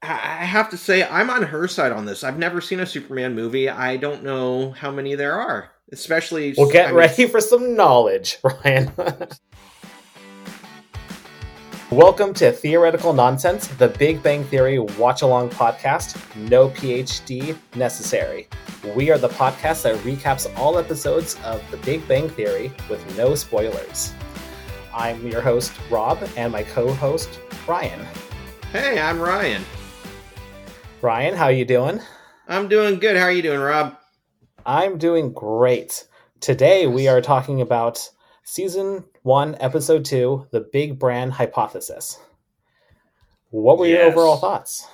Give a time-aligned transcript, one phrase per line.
[0.00, 2.22] I have to say, I'm on her side on this.
[2.22, 3.68] I've never seen a Superman movie.
[3.68, 6.54] I don't know how many there are, especially.
[6.56, 8.92] Well, get I mean, ready for some knowledge, Ryan.
[11.90, 16.16] Welcome to Theoretical Nonsense, the Big Bang Theory watch along podcast.
[16.48, 18.46] No PhD necessary.
[18.94, 23.34] We are the podcast that recaps all episodes of The Big Bang Theory with no
[23.34, 24.12] spoilers.
[24.94, 28.06] I'm your host, Rob, and my co host, Ryan.
[28.70, 29.64] Hey, I'm Ryan.
[31.00, 32.00] Ryan, how are you doing?
[32.48, 33.16] I'm doing good.
[33.16, 33.96] How are you doing, Rob?
[34.66, 36.06] I'm doing great.
[36.40, 38.08] Today we are talking about
[38.42, 42.18] season one, episode two, the Big Bran Hypothesis.
[43.50, 44.86] What were your overall thoughts?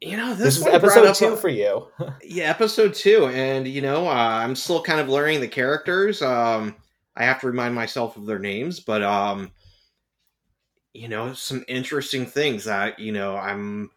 [0.00, 1.86] You know, This, this, is episode two a- for you.
[2.22, 6.20] Yeah, episode two, and you know, uh, I'm still kind of learning the characters.
[6.20, 6.74] Um,
[7.16, 9.52] I have to remind myself of their names, but um,
[10.92, 13.90] you know, some interesting things that you know I'm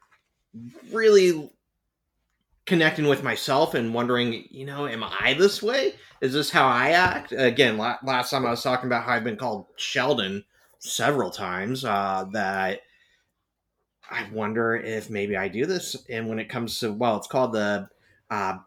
[0.92, 1.52] really
[2.66, 5.94] connecting with myself and wondering, you know, am I this way?
[6.22, 7.32] Is this how I act?
[7.32, 10.44] Again, last time I was talking about how I've been called Sheldon
[10.80, 11.86] several times.
[11.86, 12.82] Uh, that
[14.10, 15.96] I wonder if maybe I do this.
[16.10, 17.90] And when it comes to well, it's called the
[18.30, 18.58] uh,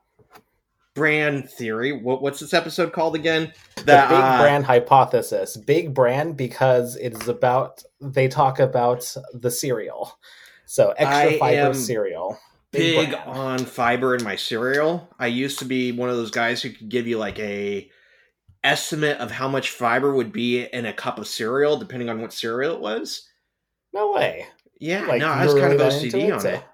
[0.95, 1.93] brand theory.
[1.93, 3.53] What, what's this episode called again?
[3.77, 5.57] the Big uh, Bran Hypothesis.
[5.57, 10.19] Big Bran because it is about, they talk about the cereal.
[10.71, 12.39] So extra I fiber cereal.
[12.71, 13.23] big Bran.
[13.27, 15.09] on fiber in my cereal.
[15.19, 17.91] I used to be one of those guys who could give you like a
[18.63, 22.33] estimate of how much fiber would be in a cup of cereal, depending on what
[22.33, 23.29] cereal it was.
[23.93, 24.47] No way.
[24.79, 26.65] Yeah, Like, no, I was kind of really OCD on so- it.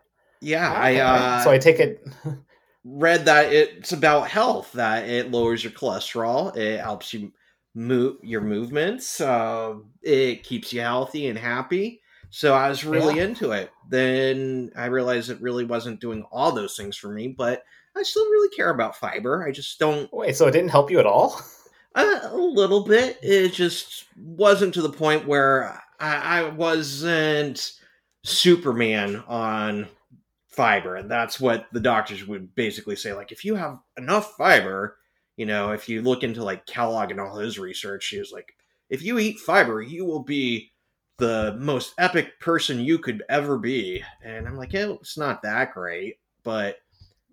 [0.42, 1.00] Yeah, Okay.
[1.00, 2.06] I uh, so I take it.
[2.84, 7.32] read that it's about health that it lowers your cholesterol it helps you
[7.74, 12.00] move your movements uh, it keeps you healthy and happy
[12.36, 13.24] so i was really Yeah.
[13.24, 17.62] into it then i realized it really wasn't doing all those things for me but
[17.96, 20.98] i still really care about fiber i just don't Wait, so it didn't help you
[20.98, 21.40] at all?
[21.94, 27.72] uh, a little bit it just wasn't to the point where i, I wasn't
[28.22, 29.88] superman on
[30.48, 34.98] fiber and that's what the doctors would basically say like if you have enough fiber
[35.36, 38.54] you know if you look into like kellogg and all his research he was like
[38.90, 40.70] if you eat fiber you will be
[41.18, 45.72] the most epic person you could ever be and i'm like yeah, it's not that
[45.72, 46.76] great but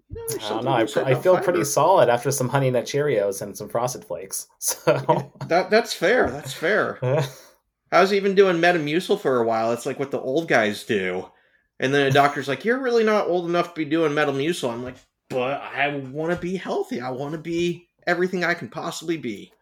[0.10, 0.72] you know, I don't know.
[0.74, 1.44] I, to be said I feel fiber.
[1.44, 4.48] pretty solid after some Honey Nut Cheerios and some Frosted Flakes.
[4.60, 7.00] So, that that's fair that's fair
[7.92, 9.72] I was even doing Metamucil for a while.
[9.72, 11.30] It's like what the old guys do.
[11.80, 14.72] And then a doctor's like, You're really not old enough to be doing Metamucil.
[14.74, 14.96] I'm like,
[15.30, 17.02] But I want to be healthy.
[17.02, 19.54] I want to be everything I can possibly be.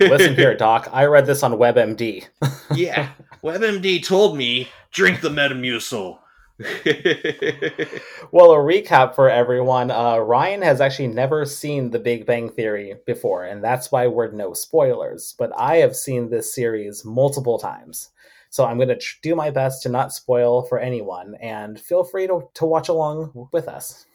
[0.00, 0.88] listen here, Doc.
[0.92, 2.26] I read this on WebMD.
[2.74, 3.10] yeah.
[3.42, 6.18] WebMD told me, Drink the Metamucil.
[8.32, 9.90] Well, a recap for everyone.
[9.90, 14.30] Uh, Ryan has actually never seen The Big Bang Theory before, and that's why we're
[14.30, 15.34] no spoilers.
[15.36, 18.10] But I have seen this series multiple times.
[18.50, 22.04] So I'm going to tr- do my best to not spoil for anyone, and feel
[22.04, 24.06] free to, to watch along with us.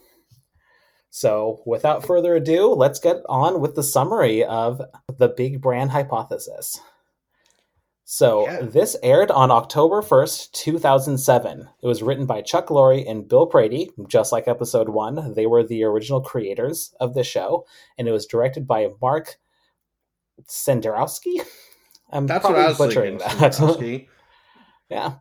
[1.09, 4.81] So, without further ado, let's get on with the summary of
[5.17, 6.79] the Big Bran Hypothesis.
[8.07, 8.61] So, Yeah.
[8.61, 11.67] this aired on October 1st, 2007.
[11.81, 15.33] It was written by Chuck Lorre and Bill Prady, just like episode one.
[15.33, 17.65] They were the original creators of the show,
[17.97, 19.37] and it was directed by Mark
[20.47, 21.41] Senderowski.
[22.11, 24.07] I'm That's what probably I was butchering that.
[24.89, 25.15] Yeah.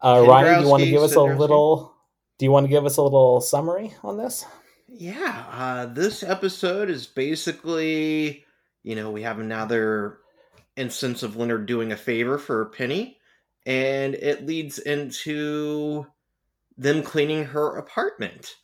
[0.00, 1.92] Uh, Ryan, do you want to give us a little?
[2.38, 4.46] Do you want to give us a little summary on this?
[4.86, 8.44] Yeah, uh, this episode is basically,
[8.84, 10.18] you know, we have another
[10.76, 13.18] instance of Leonard doing a favor for Penny,
[13.66, 16.06] and it leads into
[16.76, 18.56] them cleaning her apartment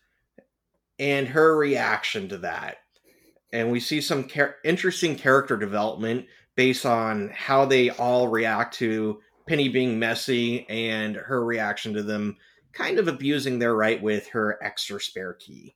[0.98, 2.78] and her reaction to that.
[3.52, 6.26] And we see some char- interesting character development
[6.56, 12.36] based on how they all react to Penny being messy and her reaction to them
[12.72, 15.74] kind of abusing their right with her extra spare key.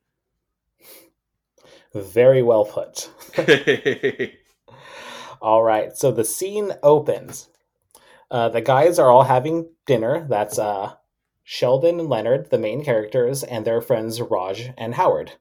[1.95, 3.11] Very well put.
[5.43, 7.49] All right, so the scene opens.
[8.31, 10.25] Uh, the guys are all having dinner.
[10.29, 10.95] That's uh,
[11.43, 15.33] Sheldon and Leonard, the main characters, and their friends Raj and Howard.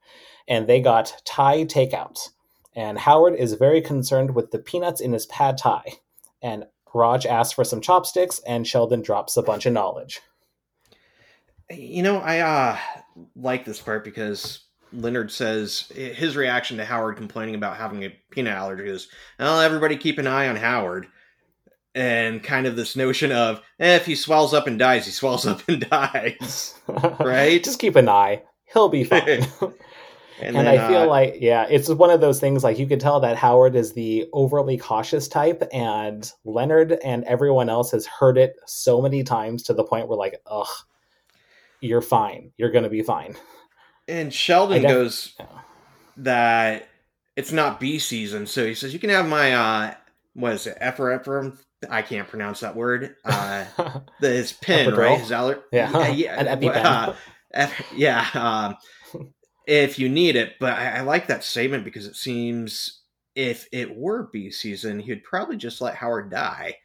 [0.47, 2.29] And they got Thai takeout.
[2.75, 5.83] And Howard is very concerned with the peanuts in his pad Thai.
[6.41, 6.65] And
[6.95, 10.21] Raj asks for some chopsticks, and Sheldon drops a bunch of knowledge.
[11.69, 12.77] You know, I uh
[13.35, 14.61] like this part because
[14.91, 19.07] Leonard says his reaction to Howard complaining about having a peanut allergies.
[19.39, 21.07] "Well, everybody keep an eye on Howard."
[21.93, 25.45] and kind of this notion of eh, if he swells up and dies, he swells
[25.45, 26.79] up and dies,
[27.19, 27.63] right?
[27.63, 28.41] Just keep an eye;
[28.73, 29.21] he'll be fine.
[30.41, 32.63] and, and then, I feel uh, like, yeah, it's one of those things.
[32.63, 37.69] Like you can tell that Howard is the overly cautious type, and Leonard and everyone
[37.69, 40.67] else has heard it so many times to the point where, like, ugh,
[41.81, 42.51] you're fine.
[42.57, 43.35] You're gonna be fine.
[44.07, 45.45] And Sheldon def- goes yeah.
[46.17, 46.87] that
[47.41, 49.93] it's not bee season, so he says you can have my uh
[50.33, 51.57] what is it, Ephraim?
[51.89, 53.15] I can't pronounce that word.
[53.25, 53.65] Uh
[54.21, 55.19] the, his pin, right?
[55.19, 56.85] His aller- yeah, yeah, EpiPen.
[56.85, 57.13] Uh,
[57.53, 58.25] F- yeah,
[59.13, 59.25] um,
[59.67, 60.53] if you need it.
[60.59, 63.01] But I, I like that statement because it seems
[63.35, 66.77] if it were bee season, he'd probably just let Howard die.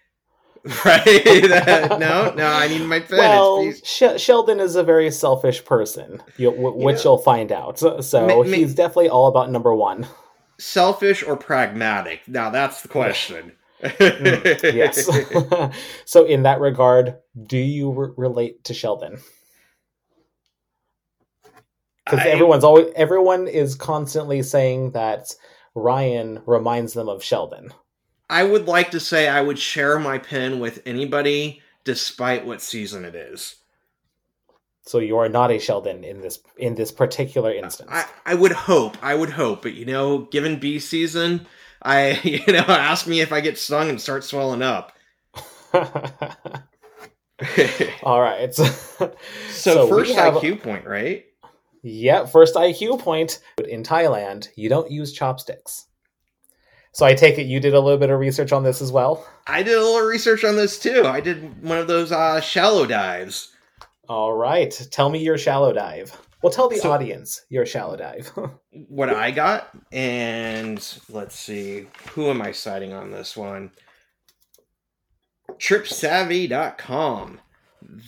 [0.84, 1.22] right?
[2.00, 3.18] no, no, I need my pen.
[3.18, 7.78] Well, Sh- Sheldon is a very selfish person, you, w- which you'll find out.
[7.78, 10.08] So, so ma- he's definitely all about number one.
[10.58, 12.26] Selfish or pragmatic?
[12.28, 13.52] Now that's the question.
[13.82, 15.08] mm, yes.
[16.04, 17.16] so, in that regard,
[17.46, 19.18] do you re- relate to Sheldon?
[22.04, 25.34] Because everyone's always everyone is constantly saying that
[25.74, 27.72] Ryan reminds them of Sheldon.
[28.30, 33.04] I would like to say I would share my pen with anybody, despite what season
[33.04, 33.56] it is.
[34.86, 37.90] So you are not a Sheldon in this in this particular instance.
[37.92, 38.96] I, I would hope.
[39.02, 41.46] I would hope, but you know, given bee season,
[41.82, 44.92] I you know ask me if I get stung and start swelling up.
[48.02, 48.54] All right.
[48.54, 49.12] so,
[49.50, 51.26] so first IQ point, right?
[51.82, 53.40] Yeah, first IQ point.
[53.68, 55.86] In Thailand, you don't use chopsticks.
[56.92, 59.26] So I take it you did a little bit of research on this as well.
[59.48, 61.04] I did a little research on this too.
[61.04, 63.52] I did one of those uh, shallow dives.
[64.08, 66.16] All right, tell me your shallow dive.
[66.42, 68.30] Well, tell the so, audience your shallow dive.
[68.88, 73.72] what I got, and let's see, who am I citing on this one?
[75.52, 77.40] TripSavvy.com.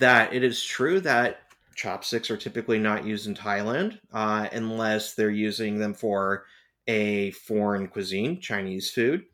[0.00, 1.40] That it is true that
[1.74, 6.44] chopsticks are typically not used in Thailand uh, unless they're using them for
[6.88, 9.24] a foreign cuisine, Chinese food.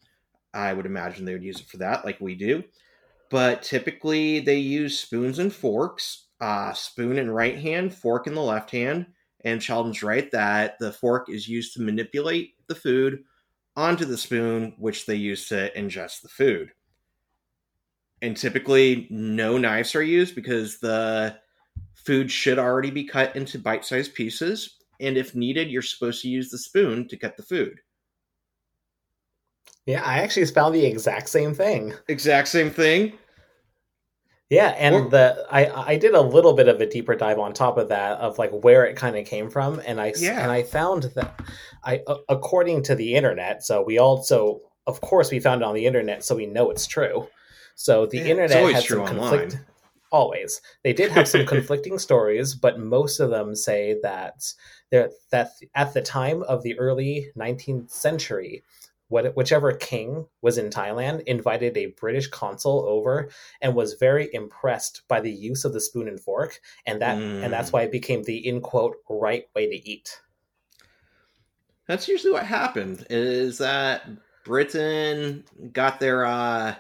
[0.53, 2.63] I would imagine they would use it for that, like we do.
[3.31, 6.24] But typically, they use spoons and forks.
[6.41, 9.07] Uh, spoon in right hand, fork in the left hand.
[9.45, 13.25] And Sheldon's right that the fork is used to manipulate the food
[13.77, 16.71] onto the spoon, which they use to ingest the food.
[18.23, 21.37] And typically, no knives are used because the
[21.95, 26.29] food should already be cut into bite sized pieces and if needed, you're supposed to
[26.29, 27.81] use the spoon to cut the food.
[29.87, 31.93] Yeah, I actually found the exact same thing.
[32.09, 33.19] Exact same thing.
[34.51, 37.55] Yeah, and or, the I I did a little bit of a deeper dive on
[37.55, 40.43] top of that of like where it kind of came from, and I yeah.
[40.43, 41.41] and I found that
[41.83, 43.63] I according to the internet.
[43.63, 46.87] So we also, of course, we found it on the internet, so we know it's
[46.87, 47.29] true.
[47.75, 49.55] So the yeah, internet had some conflict.
[49.55, 49.67] Online.
[50.13, 54.45] Always, they did have some conflicting stories, but most of them say that
[54.91, 58.63] that at the time of the early 19th century,
[59.09, 63.29] what, whichever king was in Thailand invited a British consul over
[63.61, 67.43] and was very impressed by the use of the spoon and fork, and that mm.
[67.43, 67.75] and that's mm.
[67.75, 70.21] why it became the in quote right way to eat.
[71.87, 73.07] That's usually what happened.
[73.11, 74.09] Is that
[74.45, 76.75] Britain got their uh,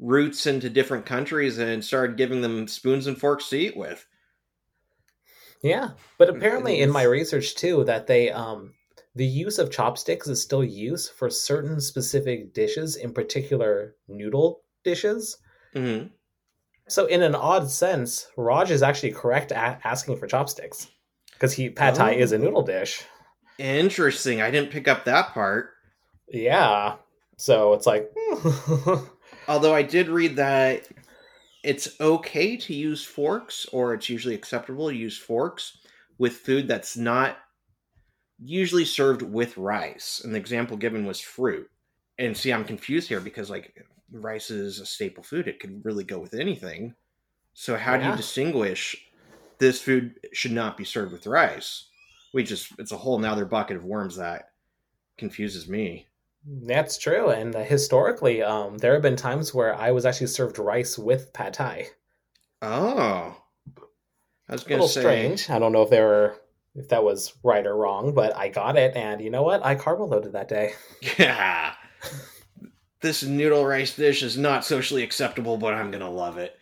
[0.00, 4.06] roots into different countries and started giving them spoons and forks to eat with.
[5.62, 8.72] Yeah, but apparently in my research too that they um
[9.14, 15.36] the use of chopsticks is still used for certain specific dishes, in particular noodle dishes.
[15.74, 16.08] Mm-hmm.
[16.88, 20.88] So in an odd sense, Raj is actually correct at asking for chopsticks
[21.34, 22.18] because he pad thai oh.
[22.18, 22.38] is a oh.
[22.38, 23.04] noodle dish.
[23.58, 24.40] Interesting.
[24.40, 25.70] I didn't pick up that part.
[26.28, 26.96] Yeah.
[27.36, 28.10] So it's like.
[29.48, 30.86] Although I did read that
[31.62, 35.78] it's okay to use forks, or it's usually acceptable to use forks
[36.18, 37.38] with food that's not
[38.42, 40.20] usually served with rice.
[40.24, 41.70] And the example given was fruit.
[42.18, 43.74] And see, I'm confused here because like
[44.12, 46.94] rice is a staple food; it could really go with anything.
[47.54, 48.04] So how yeah.
[48.04, 48.96] do you distinguish
[49.58, 51.86] this food should not be served with rice?
[52.32, 54.50] We just it's a whole nother bucket of worms that
[55.18, 56.06] confuses me.
[56.46, 60.98] That's true, and historically, um, there have been times where I was actually served rice
[60.98, 61.88] with pad thai.
[62.62, 63.36] Oh,
[64.48, 65.50] I was going to say strange.
[65.50, 66.39] I don't know if they were
[66.74, 69.64] if that was right or wrong, but I got it, and you know what?
[69.64, 70.72] I carbo loaded that day.
[71.18, 71.72] Yeah,
[73.00, 76.56] this noodle rice dish is not socially acceptable, but I'm gonna love it.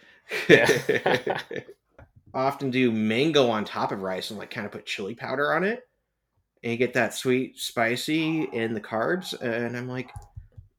[0.48, 1.40] Yeah.
[2.34, 5.64] Often do mango on top of rice and like kind of put chili powder on
[5.64, 5.88] it
[6.62, 10.10] and you get that sweet spicy in the carbs and i'm like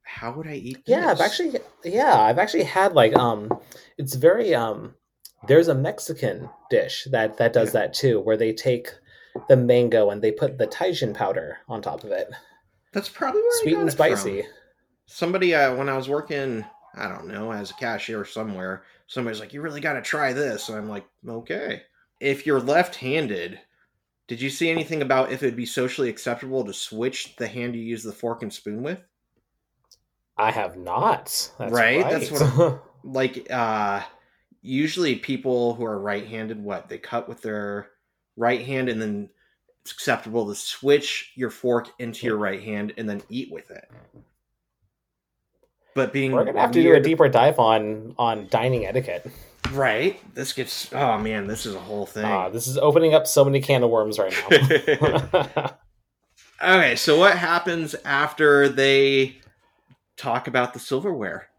[0.04, 0.86] how would I eat?
[0.86, 0.96] this?
[0.98, 3.52] Yeah, I've actually yeah, I've actually had like um
[3.98, 4.96] it's very um
[5.48, 7.82] there's a Mexican dish that that does Yeah.
[7.82, 8.90] that too where they take
[9.48, 12.30] the mango and they put the Tajín powder on top of it.
[12.92, 14.16] That's probably Sweet and it from.
[14.16, 14.44] spicy.
[15.06, 19.54] Somebody uh, when I was working, I don't know, as a cashier somewhere, somebody's like,
[19.54, 21.84] "You really got to try this," and I'm like, "Okay."
[22.20, 23.60] If you're left-handed,
[24.28, 27.82] did you see anything about if it'd be socially acceptable to switch the hand you
[27.82, 29.00] use the fork and spoon with?
[30.38, 31.52] I have not.
[31.58, 32.10] That's Right, right.
[32.10, 34.04] that's what like uh
[34.62, 37.90] usually people who are right-handed what they cut with their
[38.40, 39.30] right hand and then
[39.82, 43.90] it's acceptable to switch your fork into your right hand and then eat with it
[45.94, 49.30] but being We're gonna have to do a deeper dive on on dining etiquette.
[49.72, 53.28] right this gets oh man this is a whole thing Ah, this is opening up
[53.28, 55.76] so many can of worms right now.
[56.64, 59.38] okay so what happens after they
[60.18, 61.50] talk about the silverware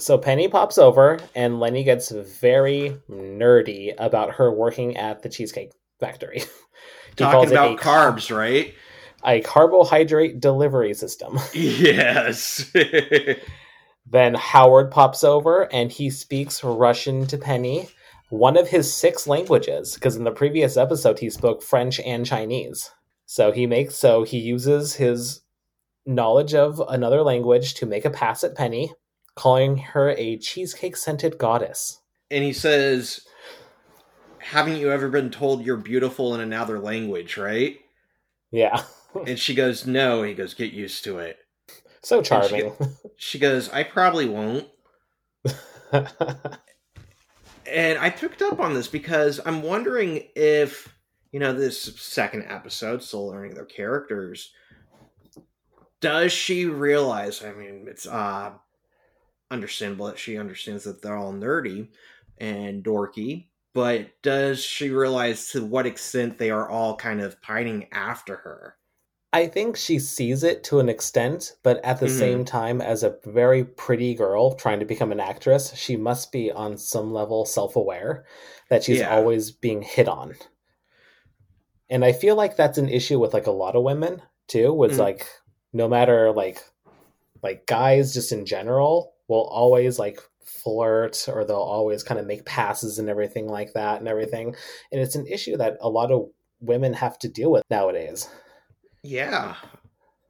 [0.00, 5.72] so Penny pops over, and Lenny gets very nerdy about her working at the Cheesecake
[6.00, 6.42] Factory.
[7.16, 8.74] Talking about carbs right
[9.24, 11.38] a carbohydrate delivery system.
[11.54, 12.70] yes
[14.10, 17.88] Then Howard pops over and he speaks Russian to Penny,
[18.30, 22.90] one of his six languages, because in the previous episode he spoke French and Chinese.
[23.26, 25.42] So he makes so he uses his
[26.06, 28.92] knowledge of another language to make a pass at Penny,
[29.34, 32.00] calling her a cheesecake scented goddess.
[32.30, 33.20] and he says,
[34.48, 37.78] "Haven't you ever been told you're beautiful in another language, right?"
[38.50, 38.82] Yeah.
[39.26, 41.38] And she goes, "No." He goes, "Get used to it."
[42.02, 42.72] So she- charming.
[43.16, 44.68] She goes, "I probably won't."
[47.70, 50.88] And I picked up on this because I'm wondering if
[51.32, 54.52] you know this second episode, still learning their characters.
[56.00, 57.44] Does she realize?
[57.44, 58.52] I mean, it's uh
[59.50, 61.88] understandable that she understands that they're all nerdy
[62.38, 63.48] and dorky,
[63.78, 68.74] but does she realize to what extent they are all kind of pining after her?
[69.32, 72.18] I think she sees it to an extent, but at the Mhm.
[72.18, 76.50] same time, as a very pretty girl trying to become an actress, she must be
[76.50, 78.24] on some level self aware
[78.68, 79.14] that she's Yeah.
[79.14, 80.34] always being hit on.
[81.88, 84.94] And I feel like that's an issue with like a lot of women too, was
[84.94, 84.98] Mm.
[84.98, 85.28] like
[85.72, 86.64] no matter like
[87.44, 92.44] like guys just in general will always like flirt or they'll always kind of make
[92.44, 94.54] passes and everything like that and everything.
[94.92, 96.28] And it's an issue that a lot of
[96.60, 98.28] women have to deal with nowadays.
[99.02, 99.54] Yeah.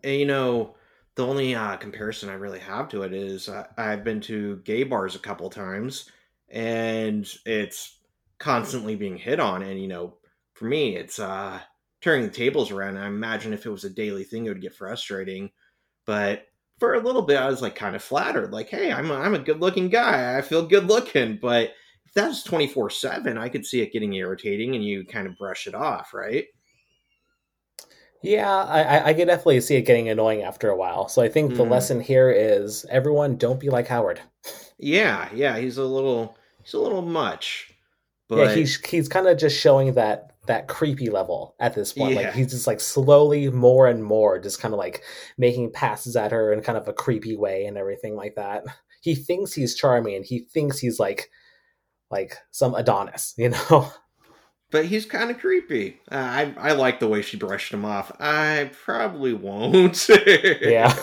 [0.04, 0.74] And, you know,
[1.14, 4.84] the only uh, comparison I really have to it is uh, I've been to gay
[4.84, 6.10] bars a couple times
[6.48, 7.98] and it's
[8.38, 9.62] constantly being hit on.
[9.62, 10.14] And, you know,
[10.54, 11.58] for me, it's uh,
[12.00, 12.98] turning the tables around.
[12.98, 15.50] I imagine if it was a daily thing, it would get frustrating.
[16.06, 16.46] But
[16.78, 19.34] for a little bit, I was like kind of flattered, like, hey, I'm a, I'm
[19.34, 20.36] a good looking guy.
[20.38, 21.38] I feel good looking.
[21.40, 21.72] But
[22.06, 25.36] if that was 24 7, I could see it getting irritating and you kind of
[25.36, 26.46] brush it off, right?
[28.22, 31.08] Yeah, I, I- could definitely see it getting annoying after a while.
[31.08, 31.70] So I think the Mhm.
[31.70, 34.20] lesson here is everyone don't be like Howard.
[34.78, 37.72] Yeah, yeah, he's a little he's a little much.
[38.28, 42.14] But yeah, he's he's kind of just showing that that creepy level at this point.
[42.14, 42.22] Yeah.
[42.22, 45.02] Like he's just like slowly more and more just kind of like
[45.38, 48.64] making passes at her in kind of a creepy way and everything like that.
[49.00, 51.30] He thinks he's charming and he thinks he's like
[52.10, 53.92] like some Adonis, you know?
[54.70, 56.00] but he's kind of creepy.
[56.10, 58.12] Uh, I I like the way she brushed him off.
[58.20, 60.08] I probably won't.
[60.60, 60.94] yeah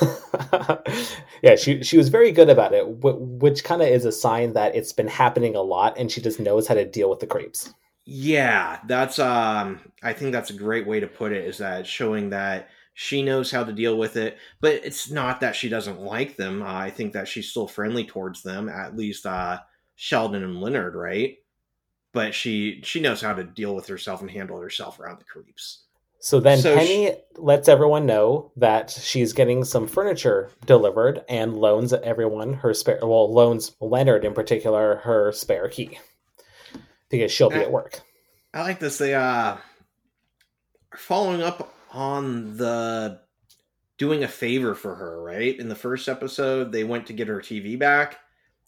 [1.42, 4.76] yeah she she was very good about it which kind of is a sign that
[4.76, 7.74] it's been happening a lot and she just knows how to deal with the creeps
[8.06, 12.30] Yeah, that's um I think that's a great way to put it is that showing
[12.30, 16.38] that she knows how to deal with it, but it's not that she doesn't like
[16.38, 16.62] them.
[16.62, 19.60] Uh, I think that she's still friendly towards them, at least uh
[19.96, 21.38] Sheldon and Leonard, right?
[22.14, 25.84] But she she knows how to deal with herself and handle herself around the creeps.
[26.20, 31.94] so then So penny lets everyone know that she's getting some furniture delivered and loans
[31.94, 35.98] everyone her spare well loans leonard in particular her spare key
[37.10, 38.02] because she'll be Uh, at work
[38.54, 38.98] I like this.
[38.98, 39.58] They uh
[40.96, 43.20] following up on the
[43.98, 45.58] doing a favor for her, right?
[45.60, 48.18] In the first episode, they went to get her TV back,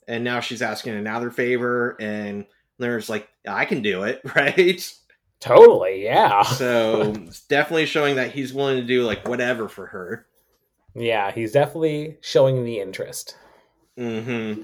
[0.08, 2.46] and now she's asking another favor, and
[2.80, 4.94] there's like, I can do it, right?
[5.40, 10.26] totally yeah So it's definitely showing that he's willing to do like whatever for her.
[10.96, 13.38] yeah he's definitely showing the interest
[14.00, 14.64] Mm-hmm.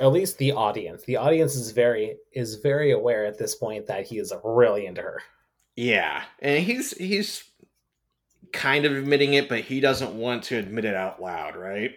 [0.00, 4.06] At least the audience the audience is very is very aware at this point that
[4.06, 5.20] he is really into her
[5.76, 6.22] Yeah.
[6.40, 7.44] And he's he's
[8.52, 11.92] kind of admitting it, but he doesn't want to admit it out loud, right?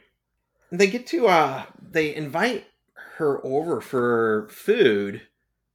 [0.72, 2.66] they get to uh they invite
[3.18, 5.22] her over for food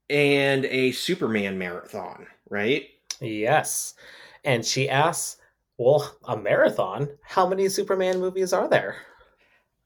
[0.09, 2.87] and a Superman marathon, right?
[3.21, 3.95] Yes.
[4.43, 5.37] And she asks,
[5.77, 7.09] Well, a marathon?
[7.23, 8.97] How many Superman movies are there?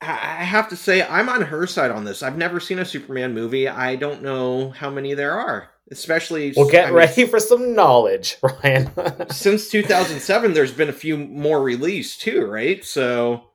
[0.01, 2.21] I have to say, I'm on her side on this.
[2.21, 3.67] I've never seen a Superman movie.
[3.67, 5.69] I don't know how many there are.
[5.89, 8.91] Especially, Well, get I mean, ready for some knowledge, Ryan.
[9.31, 12.83] since 2007, there's been a few more released too, right?
[12.85, 13.45] So,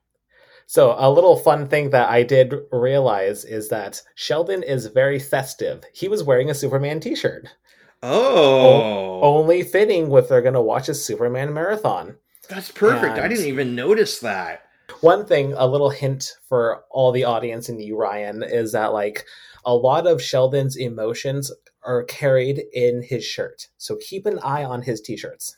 [0.67, 5.85] so, a little fun thing that I did realize is that Sheldon is very festive.
[5.93, 7.47] He was wearing a Superman t shirt.
[8.03, 12.17] oh, Only fitting with they're going to watch a Superman marathon.
[12.49, 13.19] that's perfect.
[13.19, 14.63] I didn't even notice that.
[15.03, 19.27] One thing, a little hint for all the audience and you, Ryan, is that like
[19.65, 21.51] a lot of Sheldon's emotions
[21.83, 23.67] are carried in his shirt.
[23.79, 25.57] So keep an eye on his t-shirts.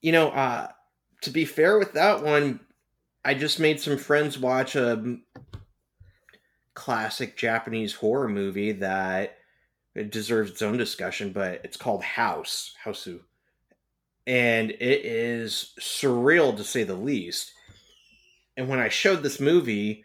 [0.00, 0.68] You know, uh,
[1.20, 2.60] to be fair with that one,
[3.26, 5.18] I just made some friends watch a
[6.72, 9.36] classic Japanese horror movie that
[9.94, 13.20] it deserves its own discussion, but it's called House, Hausu.
[14.26, 17.52] And it is surreal to say the least.
[18.60, 20.04] And when I showed this movie,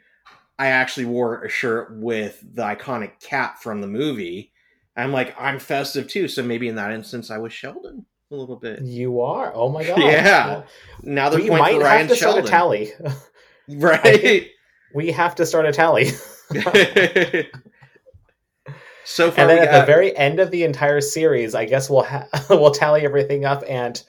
[0.57, 4.53] I actually wore a shirt with the iconic cat from the movie.
[4.95, 6.29] I'm like, I'm festive too.
[6.29, 8.81] So maybe in that instance, I was Sheldon a little bit.
[8.81, 9.51] You are.
[9.53, 9.99] Oh my god.
[9.99, 10.47] Yeah.
[10.47, 10.65] Well,
[11.03, 12.93] Now they're we pointing might for have Ryan to start a tally.
[13.67, 14.47] Right.
[14.93, 16.05] we have to start a tally.
[19.03, 21.89] so far, and then at got, the very end of the entire series, I guess
[21.89, 24.01] we'll ha- we'll tally everything up and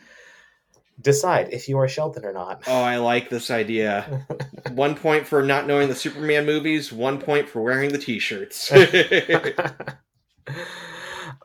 [1.00, 2.62] decide if you are Sheldon or not.
[2.66, 4.26] oh, I like this idea.
[4.72, 6.92] one point for not knowing the Superman movies.
[6.92, 8.72] One point for wearing the T-shirts.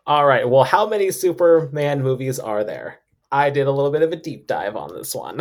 [0.08, 0.48] All right.
[0.50, 3.00] Well, how many Superman movies are there?
[3.31, 5.39] I did a little bit of a deep dive on this one.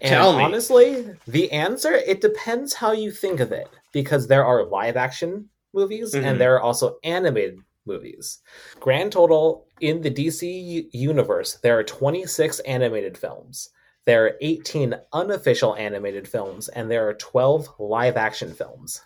[0.00, 0.44] And Tell me.
[0.44, 5.48] honestly, the answer it depends how you think of it because there are live action
[5.74, 6.22] movies Mhm.
[6.24, 7.58] and there are also animated
[7.88, 8.38] movies.
[8.78, 13.70] Grand total in the DC universe, there are 26 animated films.
[14.04, 19.02] There are 18 unofficial animated films and there are 12 live action films.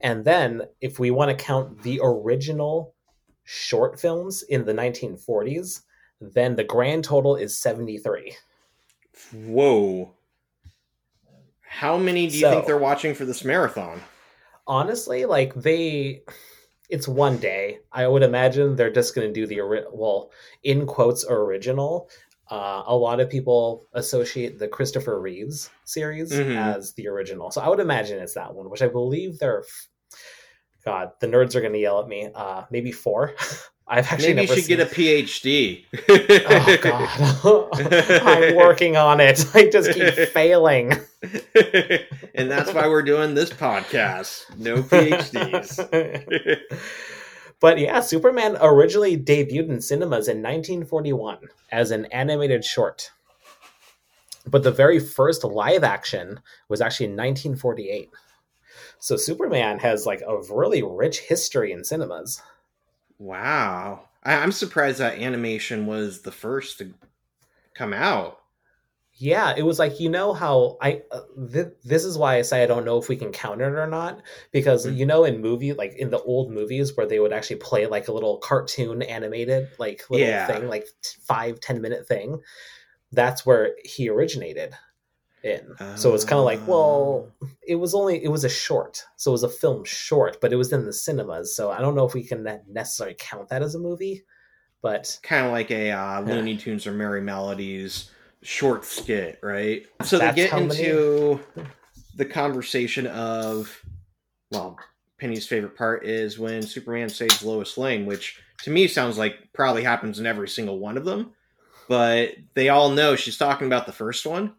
[0.00, 2.94] And then if we want to count the original
[3.44, 5.82] short films in the 1940s,
[6.20, 8.34] then the grand total is 73.
[9.32, 10.14] Whoa.
[11.60, 14.02] How many do you So- think they're watching for this marathon?
[14.66, 16.22] Honestly, like they
[16.88, 17.80] it's one day.
[17.92, 19.60] I would imagine they're just going to do the
[19.92, 20.30] well,
[20.62, 22.08] in quotes original.
[22.50, 26.56] Uh, a lot of people associate the Christopher Reeves series Mhm.
[26.56, 27.50] as the original.
[27.50, 29.64] So I would imagine it's that one, which I believe they're
[30.84, 32.30] God, the nerds are going to yell at me.
[32.34, 33.34] Uh, maybe 4.
[33.90, 35.84] I've actually Maybe you should get a PhD.
[36.10, 38.22] Oh god.
[38.22, 39.44] I'm working on it.
[39.54, 40.92] I just keep failing.
[42.34, 44.44] and that's why we're doing this podcast.
[44.58, 45.78] No PhDs.
[47.60, 51.38] but yeah, Superman originally debuted in cinemas in 1941
[51.72, 53.10] as an animated short.
[54.46, 58.10] But the very first live action was actually in 1948.
[58.98, 62.42] So Superman has like a really rich history in cinemas.
[63.18, 64.08] Wow.
[64.22, 66.94] I- I'm surprised that animation was the first to
[67.74, 68.40] come out.
[69.20, 72.62] Yeah, it was like you know how I uh, th- this is why I say
[72.62, 74.96] I don't know if we can count it or not because Mm.
[74.96, 78.06] you know in movie like in the old movies where they would actually play like
[78.06, 80.46] a little cartoon animated like little Yeah.
[80.46, 82.40] thing like t- five ten minute thing
[83.10, 84.72] that's where he originated
[85.44, 87.30] in so it's kind of like well
[87.66, 90.56] it was only it was a short so it was a film short but it
[90.56, 93.76] was in the cinemas so I don't know if we can necessarily count that as
[93.76, 94.24] a movie
[94.82, 98.10] but kind of like a uh, Looney Tunes or Merrie Melodies
[98.42, 99.82] short skit, right?
[100.02, 101.40] So they get how many- into
[102.14, 103.82] the conversation of,
[104.50, 104.78] well,
[105.18, 109.82] Penny's favorite part is when Superman saves Lois Lane, which to me sounds like probably
[109.82, 111.32] happens in every single one of them.
[111.88, 114.54] But they all know she's talking about the first one.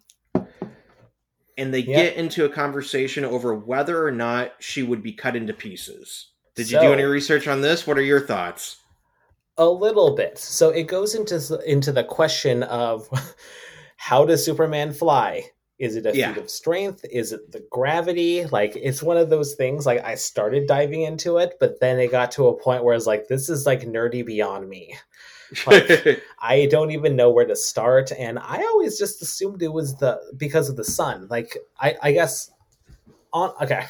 [1.60, 2.04] And they Yeah.
[2.04, 6.28] get into a conversation over whether or not she would be cut into pieces.
[6.56, 7.86] Did you do any research on this?
[7.86, 8.78] What are your thoughts?
[9.58, 10.38] A little bit.
[10.38, 13.10] So it goes into into the question of
[13.98, 15.44] how does Superman fly?
[15.80, 16.34] Is it a Yeah.
[16.34, 17.06] feat of strength?
[17.12, 18.46] Is it the gravity?
[18.46, 19.86] Like it's one of those things.
[19.86, 23.08] Like I started diving into it, but then it got to a point where it's
[23.08, 24.96] like this is like nerdy beyond me.
[25.68, 29.96] Like- I don't even know where to start, and I always just assumed it was
[29.96, 31.28] the because of the sun.
[31.30, 32.52] Like I, I guess
[33.34, 33.86] on okay.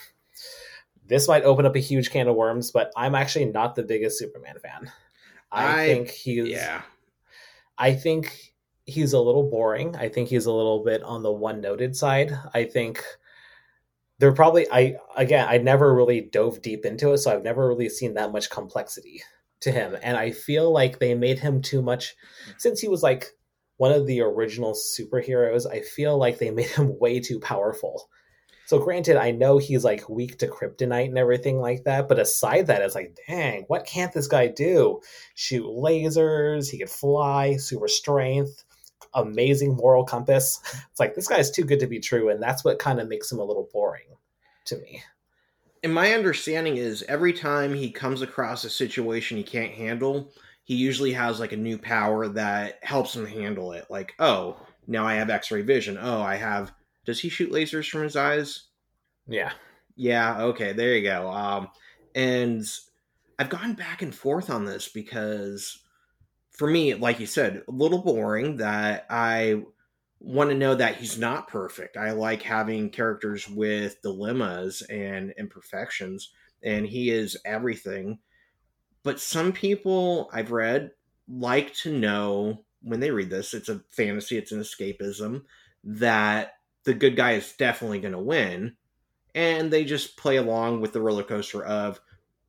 [1.08, 4.19] This might open up a huge can of worms, but I'm actually not the biggest
[4.19, 4.91] Superman fan.
[5.52, 6.82] I, I- think he's yeah.
[7.78, 8.54] I think
[8.86, 9.95] he's a little boring.
[9.95, 12.32] I think he's a little bit on the one noted side.
[12.54, 13.04] I think
[14.19, 17.89] they're probably I again I never really dove deep into it, so I've never really
[17.89, 19.22] seen that much complexity
[19.62, 22.15] to him, and I feel like they made him too much
[22.58, 23.28] since he was like
[23.78, 25.69] one of the original superheroes.
[25.69, 28.10] I feel like they made him way too powerful.
[28.65, 32.67] So granted, I know he's like weak to kryptonite and everything like that, but aside
[32.67, 35.02] that, it's like, dang, what can't this guy do?
[35.34, 38.63] Shoot lasers, he can fly, super strength,
[39.13, 40.60] amazing moral compass.
[40.91, 43.32] It's like this guy's too good to be true, and that's what kind of makes
[43.32, 44.06] him a little boring
[44.65, 45.02] to me.
[45.84, 50.76] And my understanding is every time he comes across a situation he can't handle, he
[50.76, 53.86] usually has like a new power that helps him handle it.
[53.89, 55.98] Like, oh, now I have X-ray vision.
[56.00, 56.74] Oh, I have
[57.06, 58.68] does he shoot lasers from his eyes?
[59.26, 59.52] Yeah.
[59.96, 61.30] Yeah, okay, there you go.
[61.30, 61.70] Um
[62.13, 62.65] and
[63.38, 65.80] I've gone back and forth on this because
[66.52, 69.63] for me, like you said, a little boring that I
[70.19, 71.97] want to know that he's not perfect.
[71.97, 78.19] I like having characters with dilemmas and imperfections, and he is everything.
[79.03, 80.91] But some people I've read
[81.27, 85.43] like to know when they read this, it's a fantasy, it's an escapism,
[85.84, 86.53] that
[86.84, 88.75] the good guy is definitely going to win.
[89.36, 91.99] And they just play along with the roller coaster of,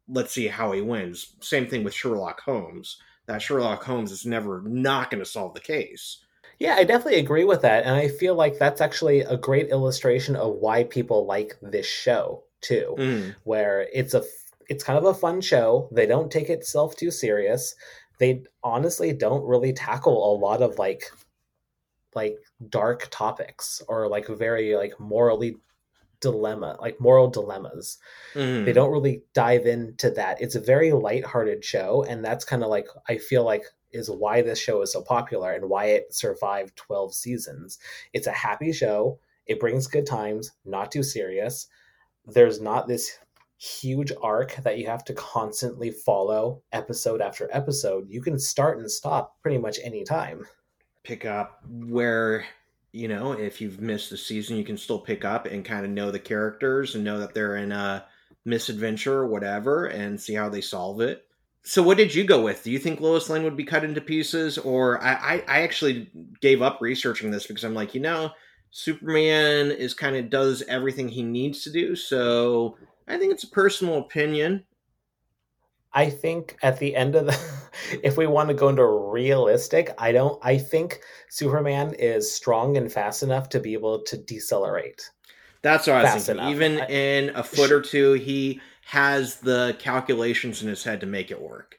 [0.08, 1.34] let's see how he wins.
[1.40, 2.98] Same thing with Sherlock Holmes.
[3.26, 6.24] That Sherlock Holmes is never not going to solve the case.
[6.60, 7.84] Yeah, I definitely agree with that.
[7.84, 12.44] And I feel like that's actually a great illustration of why people like this show,
[12.60, 13.34] too, Mm.
[13.44, 14.22] where it's a
[14.68, 15.88] it's kind of a fun show.
[15.90, 17.74] They don't take itself too serious.
[18.20, 21.10] They honestly don't really tackle a lot of like
[22.14, 22.36] like
[22.68, 25.56] dark topics or like very like morally
[26.20, 27.98] dilemma like moral dilemmas
[28.34, 28.64] Mm.
[28.66, 32.70] they don't really dive into that it's a very light-hearted show and that's kind of
[32.70, 36.76] like i feel like is why this show is so popular and why it survived
[36.76, 37.78] 12 seasons.
[38.12, 39.18] It's a happy show.
[39.46, 41.66] It brings good times not too serious.
[42.26, 43.18] There's not this
[43.60, 48.08] huge arc that you have to constantly follow episode after episode.
[48.08, 50.46] You can start and stop pretty much any time.
[51.02, 52.46] Pick up where
[52.92, 55.92] you know if you've missed a season you can still pick up and kind of
[55.92, 58.04] know the characters and know that they're in a
[58.44, 61.26] misadventure or whatever and see how they solve it
[61.62, 64.00] so what did you go with do you think lois lane would be cut into
[64.00, 68.30] pieces or i i, I actually gave up researching this because i'm like you know
[68.70, 72.76] superman is kind of does everything he needs to do so
[73.08, 74.64] i think it's a personal opinion
[75.92, 77.38] I think at the end of the,
[78.02, 80.38] if we want to go into realistic, I don't.
[80.42, 85.10] I think Superman is strong and fast enough to be able to decelerate.
[85.62, 86.42] That's what I was thinking.
[86.42, 86.54] enough.
[86.54, 91.06] Even I- in a foot or two, he has the calculations in his head to
[91.06, 91.78] make it work.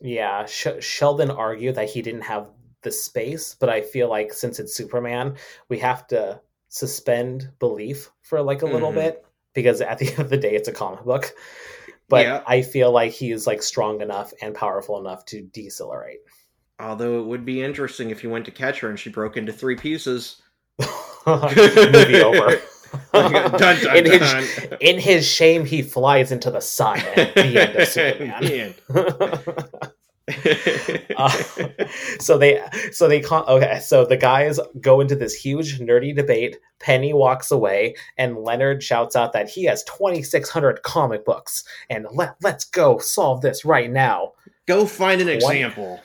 [0.00, 2.50] Yeah, Sh- Sheldon argued that he didn't have
[2.82, 5.36] the space, but I feel like since it's Superman,
[5.68, 8.94] we have to suspend belief for like a little Mhm.
[8.96, 11.32] bit because at the end of the day, it's a comic book.
[12.08, 12.42] But Yeah.
[12.44, 16.20] I feel like he's like strong enough and powerful enough to decelerate.
[16.80, 19.52] Although it would be interesting if you went to catch her and she broke into
[19.52, 20.42] three pieces.
[21.26, 22.60] Movie over.
[23.12, 27.76] dun, dun, in, his, in his shame, he flies into the sun at the end
[27.76, 28.74] of Superman.
[28.88, 29.92] The
[31.16, 31.30] Uh,
[32.20, 33.80] so they, so they, con- okay.
[33.80, 36.58] So the guys go into this huge nerdy debate.
[36.80, 41.64] Penny walks away, and Leonard shouts out that he has twenty six hundred comic books,
[41.88, 44.32] and let let's go solve this right now.
[44.66, 45.34] Go find an What?
[45.36, 46.00] example.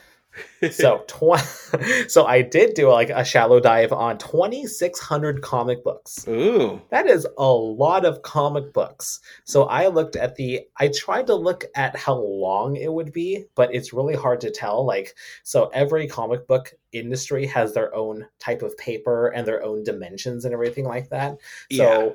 [0.70, 1.38] So tw-
[2.10, 6.26] so I did do like a shallow dive on twenty six hundred comic books.
[6.28, 6.80] Ooh.
[6.90, 9.20] That is a lot of comic books.
[9.44, 13.44] So I looked at the I tried to look at how long it would be,
[13.54, 14.84] but it's really hard to tell.
[14.84, 19.82] Like so every comic book industry has their own type of paper and their own
[19.82, 21.36] dimensions and everything like that.
[21.70, 21.84] Yeah.
[21.84, 22.14] So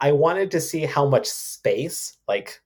[0.00, 2.60] I wanted to see how much space, like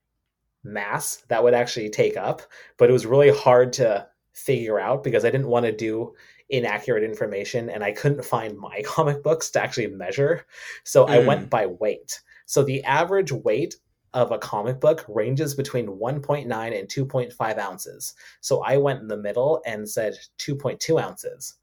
[0.64, 2.42] mass, that would actually take up,
[2.76, 4.06] but it was really hard to
[4.44, 6.14] figure out because I didn't want to do
[6.48, 10.46] inaccurate information and I couldn't find my comic books to actually measure.
[10.84, 11.26] So I Mm.
[11.26, 12.20] went by weight.
[12.46, 13.76] So the average weight
[14.12, 18.14] of a comic book ranges between 1.9 and 2.5 ounces.
[18.40, 21.54] So I went in the middle and said 2.2 ounces.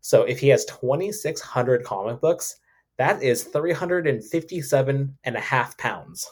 [0.00, 2.56] So if he has 2,600 comic books,
[2.96, 6.30] that is 357 and a half pounds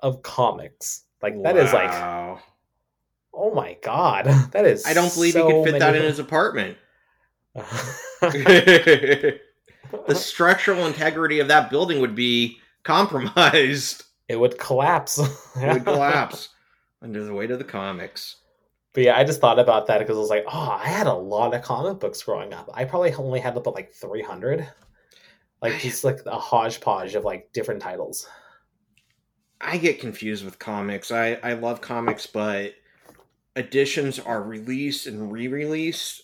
[0.00, 1.04] of comics.
[1.22, 2.38] Like that is like, Wow.
[3.36, 4.86] Oh my god, that is.
[4.86, 6.76] I don't believe so he could fit that in his apartment.
[7.54, 9.40] the
[10.14, 14.04] structural integrity of that building would be compromised.
[14.28, 15.18] it would collapse.
[15.18, 16.48] It would collapse
[17.02, 18.36] under the weight of the comics.
[18.92, 21.14] But yeah, I just thought about that because I was like, oh, I had a
[21.14, 22.70] lot of comic books growing up.
[22.74, 24.68] I probably only had about like 300.
[25.60, 28.28] Like just like a hodgepodge of like different titles.
[29.60, 31.10] I get confused with comics.
[31.10, 32.74] I I love comics, but
[33.56, 36.22] editions are released and re-released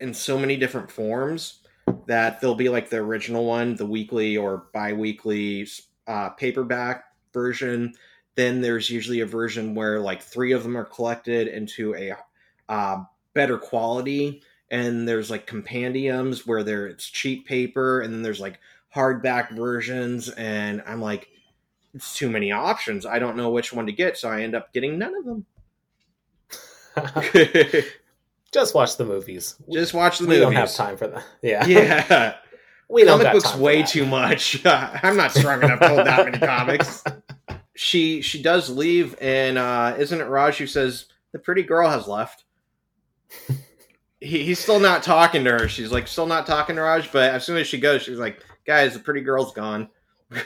[0.00, 1.60] in so many different forms
[2.06, 5.66] that they'll be like the original one, the weekly or bi-weekly
[6.06, 7.94] uh, paperback version.
[8.34, 12.16] Then there's usually a version where like three of them are collected into a
[12.68, 18.40] uh, better quality, and there's like compendiums where there it's cheap paper, and then there's
[18.40, 18.58] like
[18.94, 21.28] hardback versions, and I'm like,
[21.94, 23.04] it's too many options.
[23.04, 25.44] I don't know which one to get, so I end up getting none of them.
[28.52, 29.56] Just watch the movies.
[29.70, 30.42] Just watch the we movies.
[30.42, 31.24] don't have time for that.
[31.42, 31.66] Yeah.
[31.66, 32.36] Yeah.
[32.88, 34.64] we don't Comic books way too much.
[34.66, 37.02] I'm not strong enough to hold that many comics.
[37.74, 42.06] She she does leave, and uh, isn't it Raj who says the pretty girl has
[42.06, 42.44] left?
[44.20, 45.68] he, he's still not talking to her.
[45.68, 48.44] She's like still not talking to Raj, but as soon as she goes, she's like,
[48.66, 49.88] "Guys, the pretty girl's gone."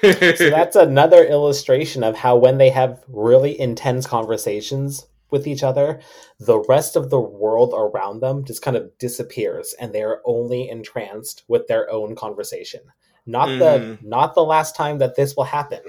[0.03, 5.07] So that's another illustration of how when they have really intense conversations
[5.37, 6.01] with each other,
[6.41, 10.69] the rest of the world around them just kind of disappears and they are only
[10.69, 12.81] entranced with their own conversation.
[13.27, 15.81] Not the not the last time that this will happen.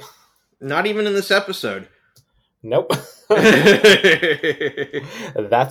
[0.59, 1.87] not even in this episode.
[2.63, 2.91] Nope.
[3.29, 3.37] That's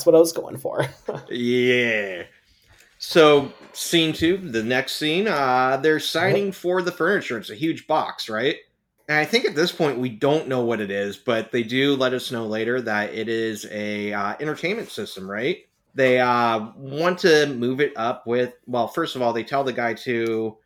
[0.07, 0.87] what I was going for.
[1.29, 2.23] yeah.
[2.99, 7.37] So scene two, the next scene, uh, they're signing for the furniture.
[7.39, 8.57] It's a huge box, right?
[9.09, 11.95] And I think at this point we don't know what it is, but they do
[11.95, 15.59] let us know later that it is a uh, entertainment system, right?
[15.95, 18.55] They uh, want to move it up with.
[18.67, 20.57] Well, first of all, they tell the guy to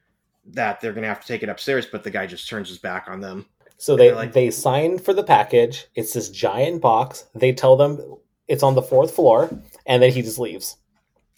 [0.47, 2.79] that they're going to have to take it upstairs, but the guy just turns his
[2.79, 3.47] back on them.
[3.77, 5.87] So they like- they sign for the package.
[5.95, 7.27] It's this giant box.
[7.35, 8.17] They tell them
[8.49, 9.51] it's on the fourth floor,
[9.87, 10.77] and then he just leaves.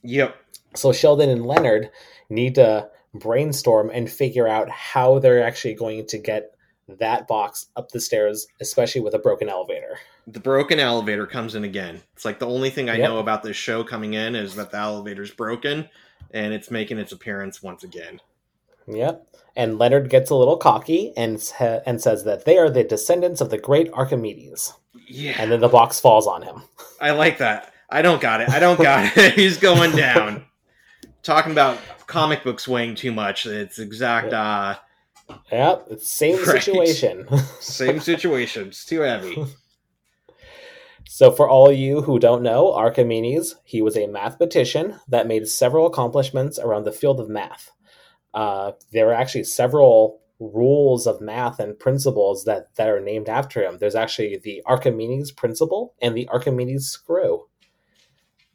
[0.03, 0.37] Yep.
[0.75, 1.91] So Sheldon and Leonard
[2.31, 6.53] need to brainstorm and figure out how they're actually going to get
[6.99, 9.99] that box up the stairs, especially with a broken elevator.
[10.27, 12.01] The broken elevator comes in again.
[12.15, 13.09] It's like the only thing I Yep.
[13.09, 15.89] know about this show coming in is that the elevator's broken
[16.33, 18.21] and it's making its appearance once again.
[18.87, 19.27] Yep.
[19.55, 23.51] And Leonard gets a little cocky and and says that they are the descendants of
[23.51, 24.73] the great Archimedes.
[25.07, 25.35] Yeah.
[25.39, 26.63] And then the box falls on him.
[27.01, 27.73] I like that.
[27.91, 28.49] I don't got it.
[28.49, 29.35] I don't got it.
[29.39, 30.47] He's going down.
[31.23, 33.45] Talking about comic books weighing too much.
[33.47, 34.77] It's exact uh
[35.51, 35.87] Yep.
[35.90, 36.62] It's same Right.
[36.62, 37.27] situation.
[37.61, 38.68] same situation.
[38.68, 39.45] It's too heavy.
[41.09, 45.87] So, for all you who don't know, Archimedes, he was a mathematician that made several
[45.87, 47.71] accomplishments around the field of math.
[48.33, 53.62] Uh, there are actually several rules of math and principles that, that are named after
[53.62, 53.77] him.
[53.79, 57.47] There's actually the Archimedes principle and the Archimedes screw.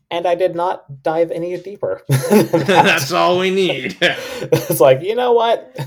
[0.10, 2.02] And I did not dive any deeper.
[2.10, 3.98] That's all we need.
[4.02, 5.78] it's like, you know what?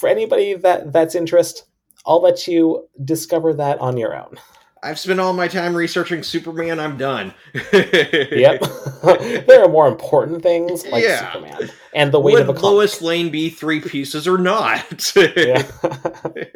[0.00, 1.66] For anybody that that's interest,
[2.06, 4.38] I'll let you discover that on your own.
[4.82, 6.80] I've spent all my time researching Superman.
[6.80, 7.34] I'm done.
[7.72, 8.62] Yep.
[9.46, 11.32] there are more important things like Yeah.
[11.32, 12.62] Superman and the weight Would of a comic.
[12.62, 15.12] Lois Lane be three pieces or not?
[15.14, 15.66] Yeah.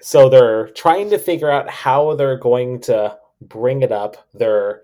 [0.00, 4.28] so they're trying to figure out how they're going to bring it up.
[4.34, 4.82] They're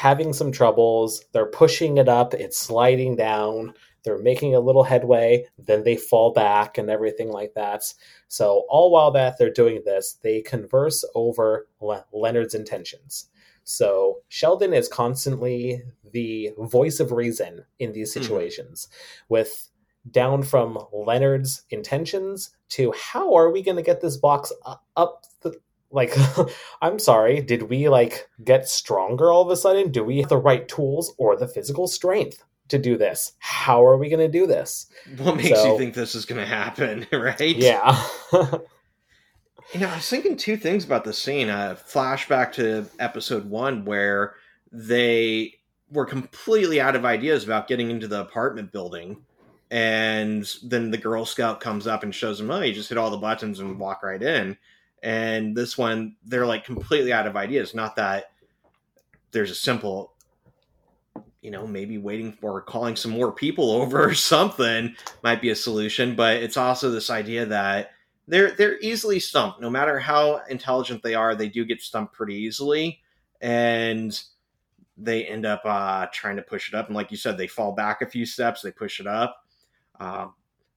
[0.00, 1.22] having some troubles.
[1.32, 2.32] They're pushing it up.
[2.32, 3.74] It's sliding down.
[4.02, 5.44] They're making a little headway.
[5.58, 7.84] Then they fall back and everything like that.
[8.26, 13.28] So all while that they're doing this, they converse over Le- Leonard's intentions.
[13.62, 18.22] So Sheldon is constantly the voice of reason in these Mhm.
[18.22, 18.88] situations,
[19.28, 19.68] with
[20.10, 24.50] down from Leonard's intentions to how are we going to get this box
[24.96, 25.60] up the
[25.90, 26.14] like
[26.82, 29.90] I'm sorry, did we like get stronger all of a sudden?
[29.90, 33.32] Do we have the right tools or the physical strength to do this?
[33.38, 34.86] How are we going to do this?
[35.18, 37.40] what makes So- you think this is going to happen, right?
[37.40, 38.00] Yeah.
[39.72, 41.48] You know, I was thinking two things about the scene.
[41.48, 44.34] A flashback to episode one where
[44.72, 45.54] they
[45.92, 49.18] were completely out of ideas about getting into the apartment building.
[49.70, 53.10] And then the Girl Scout comes up and shows them, oh, you just hit all
[53.12, 54.58] the buttons and walk right in.
[55.02, 57.74] And this one, they're like completely out of ideas.
[57.74, 58.32] Not that
[59.32, 60.12] there's a simple,
[61.40, 65.56] you know, maybe waiting for calling some more people over or something might be a
[65.56, 66.14] solution.
[66.14, 67.92] But it's also this idea that
[68.28, 69.60] they're they're easily stumped.
[69.60, 73.00] No matter how intelligent they are, they do get stumped pretty easily,
[73.40, 74.18] and
[74.96, 76.86] they end up uh, trying to push it up.
[76.86, 79.44] And like you said, they fall back a few steps, they push it up.
[79.98, 80.34] Um,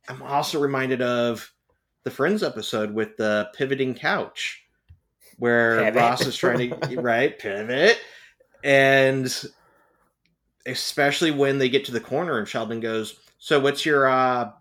[0.10, 1.54] I'm also reminded of
[2.04, 4.64] the Friends episode with the pivoting couch,
[5.38, 5.96] where Pivot.
[5.96, 8.00] Ross is trying to right pivot,
[8.64, 9.46] and
[10.66, 14.52] especially when they get to the corner and Sheldon goes, "So what's your uh,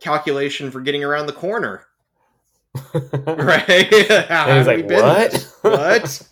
[0.00, 1.84] calculation for getting around the corner.
[2.94, 3.92] right?
[4.10, 5.52] and he's like, what?
[5.62, 6.28] What?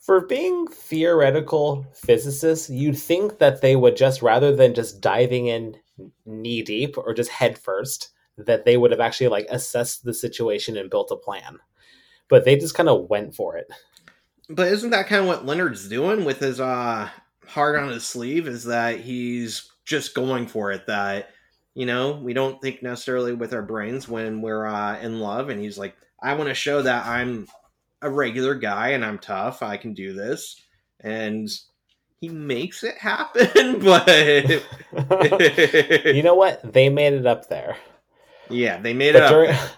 [0.00, 5.76] For being theoretical physicists, you'd think that they would just, rather than just diving in
[6.26, 10.76] knee deep or just head first, that they would have actually like assessed the situation
[10.76, 11.58] and built a plan.
[12.28, 13.66] But they just kind of went for it.
[14.48, 17.08] But isn't that kind of what Leonard's doing with his uh
[17.46, 18.48] heart on his sleeve?
[18.48, 20.86] Is that he's just going for it?
[20.86, 21.30] That
[21.74, 25.60] you know we don't think necessarily with our brains when we're uh, in love, and
[25.60, 27.46] he's like, I want to show that I'm
[28.00, 29.62] a regular guy and I'm tough.
[29.62, 30.60] I can do this,
[31.00, 31.48] and
[32.22, 33.80] he makes it happen.
[33.84, 34.06] But
[36.06, 36.72] you know what?
[36.72, 37.76] They made it up there.
[38.48, 39.70] Yeah, they made But it during, up.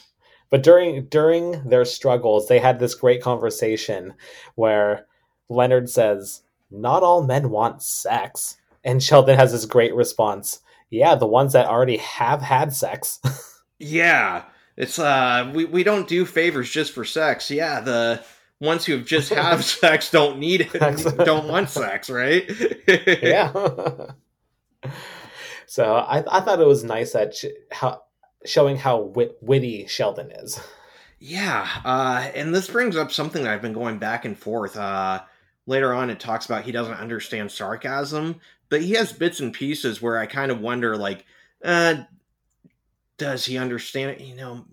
[0.50, 4.14] but during during their struggles, they had this great conversation
[4.56, 5.06] where
[5.48, 10.60] Leonard says, "Not all men want sex," and Sheldon has this great response.
[10.90, 13.20] Yeah, the ones that already have had sex.
[13.84, 14.44] Yeah,
[14.76, 17.50] it's uh, we we don't do favors just for sex.
[17.50, 18.22] Yeah, the
[18.62, 20.72] ones who have just have sex don't need it,
[21.24, 22.48] don't want sex, right?
[22.88, 23.52] yeah.
[25.66, 28.02] so I, I thought it was nice that sh- how
[28.46, 30.60] showing how wit- witty Sheldon is.
[31.18, 34.76] Yeah, uh, and this brings up something that I've been going back and forth.
[34.76, 35.22] Uh,
[35.66, 40.02] later on, it talks about he doesn't understand sarcasm, but he has bits and pieces
[40.02, 41.24] where I kind of wonder, like,
[41.64, 42.02] uh,
[43.18, 44.20] does he understand it?
[44.20, 44.64] You know,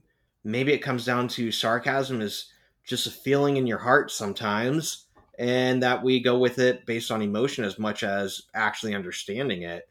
[0.43, 2.51] maybe it comes down to sarcasm is
[2.89, 5.05] just a feeling in your heart sometimes,
[5.37, 9.87] and that we go with it based on emotion as much as actually understanding it.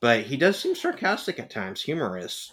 [0.00, 2.52] But he does seem sarcastic at times, humorous.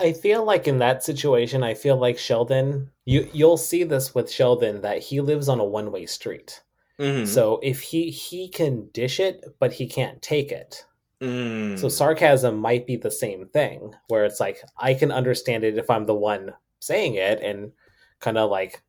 [0.00, 2.90] I feel like in that situation, I feel like Sheldon.
[3.04, 6.60] You you'll see this with Sheldon that he lives on a one way street.
[6.98, 7.26] Mhm.
[7.26, 10.84] So if he he can dish it, but he can't take it.
[11.20, 11.78] Mm.
[11.78, 15.88] So sarcasm might be the same thing, where it's like I can understand it if
[15.88, 17.70] I'm the one saying it and
[18.18, 18.82] kind of like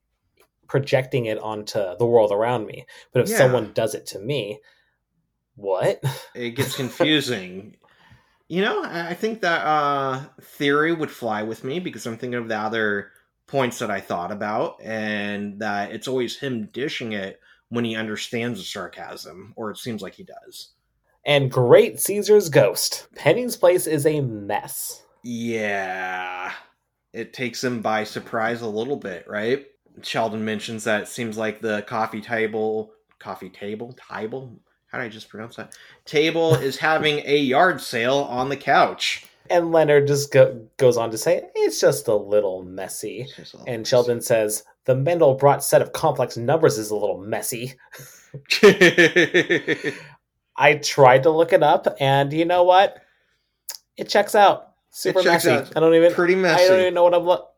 [0.67, 2.86] projecting it onto the world around me.
[3.13, 3.38] But if Yeah.
[3.38, 4.60] someone does it to me,
[5.56, 6.04] what?
[6.34, 7.78] it gets confusing.
[8.47, 12.39] you know, I I think that uh, theory would fly with me because I'm thinking
[12.39, 13.12] of the other
[13.47, 18.60] points that I thought about, and that it's always him dishing it when he understands
[18.60, 20.69] the sarcasm, or it seems like he does.
[21.25, 23.08] And great Caesar's ghost.
[23.15, 25.04] Penny's place is a mess.
[25.23, 26.51] Yeah,
[27.13, 29.65] it takes him by surprise a little bit, right?
[30.01, 34.60] Sheldon mentions that it seems like the coffee table, coffee table, table.
[34.88, 35.77] How did I just pronounce that?
[36.05, 39.25] Table is having a yard sale on the couch.
[39.49, 43.21] And Leonard just go, goes on to say, it's just a little messy.
[43.21, 47.75] A little And Sheldon says, the Mandelbrot set of complex numbers is a little messy.
[50.58, 53.01] I tried to look it up, and you know what?
[53.97, 54.73] It checks out.
[54.91, 55.67] Super checks messy.
[55.67, 55.75] out.
[55.75, 56.13] I don't even.
[56.13, 56.63] Pretty messy.
[56.63, 57.51] I don't even know what I'm look.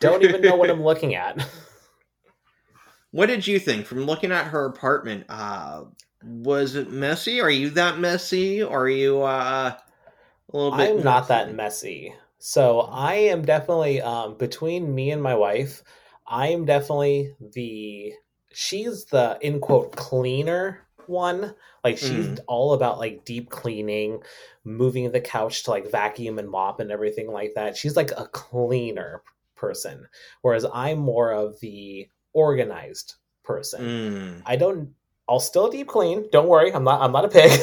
[0.00, 1.46] Don't even know what I'm looking at.
[3.12, 5.26] What did you think from looking at her apartment?
[5.28, 5.84] Uh,
[6.22, 7.40] was it messy?
[7.40, 8.62] Are you that messy?
[8.62, 9.78] Are you uh,
[10.52, 10.94] a little bit?
[10.94, 12.14] I'm not that messy.
[12.38, 15.82] So I am definitely um, between me and my wife.
[16.26, 18.12] I am definitely the.
[18.52, 21.54] She's the in quote cleaner one.
[21.84, 22.40] Like she's Mhm.
[22.46, 24.22] all about like deep cleaning,
[24.64, 27.76] moving the couch to like vacuum and mop and everything like that.
[27.76, 29.22] She's like a cleaner
[29.56, 30.08] person,
[30.42, 33.82] whereas I'm more of the organized person.
[33.82, 34.42] Mm.
[34.46, 34.94] I don't.
[35.28, 36.26] I'll still deep clean.
[36.32, 36.72] Don't worry.
[36.72, 37.00] I'm not.
[37.00, 37.60] I'm not a pig.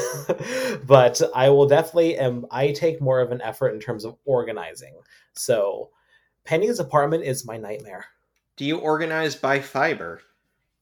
[0.85, 2.17] but I will definitely.
[2.17, 2.45] Am.
[2.51, 4.95] I take more of an effort in terms of organizing.
[5.33, 5.89] So,
[6.45, 8.05] Penny's apartment is my nightmare.
[8.55, 10.21] Do you organize by fiber?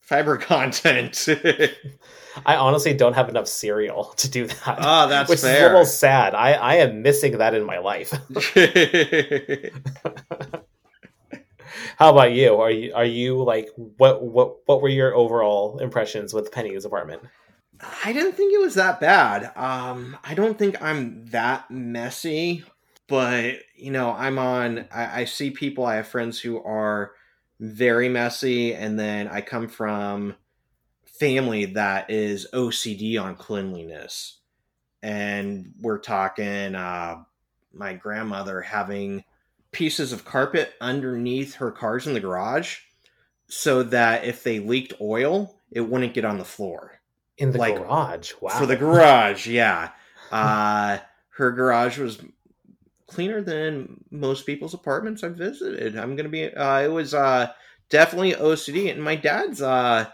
[0.02, 1.28] Fiber content.
[2.45, 4.78] I honestly don't have enough cereal to do that.
[4.80, 6.36] Ah, that's which is a little sad.
[6.36, 8.13] I I am missing that in my life.
[11.97, 12.58] How about you?
[12.58, 17.23] Are you are you like what what what were your overall impressions with Penny's apartment?
[18.03, 19.51] I didn't think it was that bad.
[19.55, 22.63] Um, I don't think I'm that messy,
[23.08, 24.87] but you know, I'm on.
[24.93, 25.85] I, I see people.
[25.85, 27.12] I have friends who are
[27.60, 30.35] very messy, and then I come from
[31.06, 34.39] family that is OCD on cleanliness,
[35.02, 37.23] and we're talking uh,
[37.73, 39.23] my grandmother having
[39.76, 42.78] pieces of carpet underneath her cars in the garage,
[43.50, 47.00] so that if they leaked oil, it wouldn't get on the floor
[47.38, 48.32] In the Like, garage.
[48.42, 48.58] Wow.
[48.58, 49.90] for the garage yeah
[50.32, 50.98] uh
[51.38, 52.19] her garage was
[53.08, 57.48] cleaner than most people's apartments i've visited i'm gonna be uh it was uh
[57.90, 60.06] definitely ocd and my dad's uh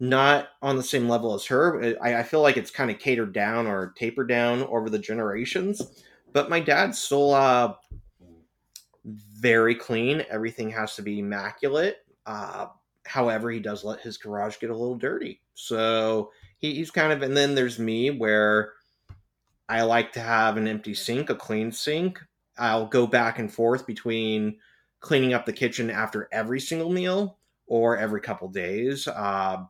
[0.00, 3.32] not on the same level as her i, I feel like it's kind of catered
[3.32, 5.82] down or tapered down over the generations
[6.32, 7.74] but my dad's still uh,
[9.34, 10.24] very clean.
[10.30, 11.98] Everything has to be immaculate.
[12.26, 12.66] Uh,
[13.06, 15.40] however, he does let his garage get a little dirty.
[15.54, 18.72] So he, he's kind of, and then there's me where
[19.68, 22.20] I like to have an empty sink, a clean sink.
[22.58, 24.58] I'll go back and forth between
[25.00, 29.08] cleaning up the kitchen after every single meal or every couple days.
[29.08, 29.64] Uh,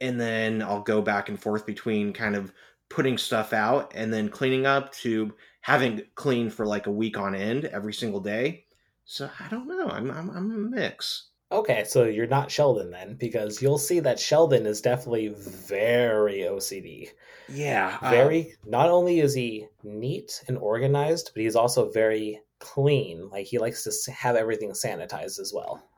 [0.00, 2.52] and then I'll go back and forth between kind of
[2.88, 7.34] putting stuff out and then cleaning up to having clean for like a week on
[7.34, 8.66] end every single day.
[9.04, 9.88] So I don't know.
[9.88, 11.30] I'm I'm, I'm a mix.
[11.50, 17.10] Okay, so you're not Sheldon then, because you'll see that Sheldon is definitely very OCD.
[17.48, 18.54] Yeah, uh, Very.
[18.64, 23.28] not only is he neat and organized, but he's also very clean.
[23.30, 25.90] Like he likes to have everything sanitized as well.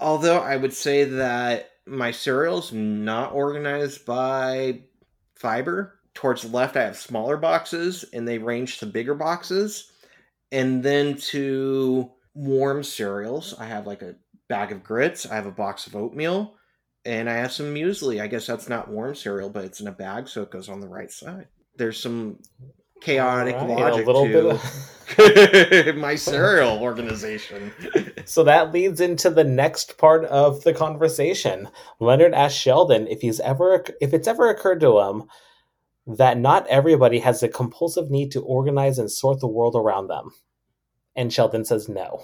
[0.00, 4.82] although I would say that my cereal's not organized by
[5.34, 5.97] fiber.
[6.18, 9.92] Towards the left, I have smaller boxes, and they range to bigger boxes.
[10.50, 14.16] And then to warm cereals, I have like a
[14.48, 16.54] bag of grits, I have a box of oatmeal,
[17.04, 18.20] and I have some muesli.
[18.20, 20.80] I guess that's not warm cereal, but it's in a bag, so it goes on
[20.80, 21.46] the right side.
[21.76, 22.40] There's some
[23.00, 24.58] chaotic Alright, logic a little to
[25.16, 27.72] bit of- my cereal organization.
[28.24, 31.66] So that leads into the next part of the conversation.
[31.98, 35.28] Leonard asked Sheldon if he's ever if it's ever occurred to him
[36.16, 40.30] that not everybody has a compulsive need to organize and sort the world around them.
[41.14, 42.22] And Sheldon says no.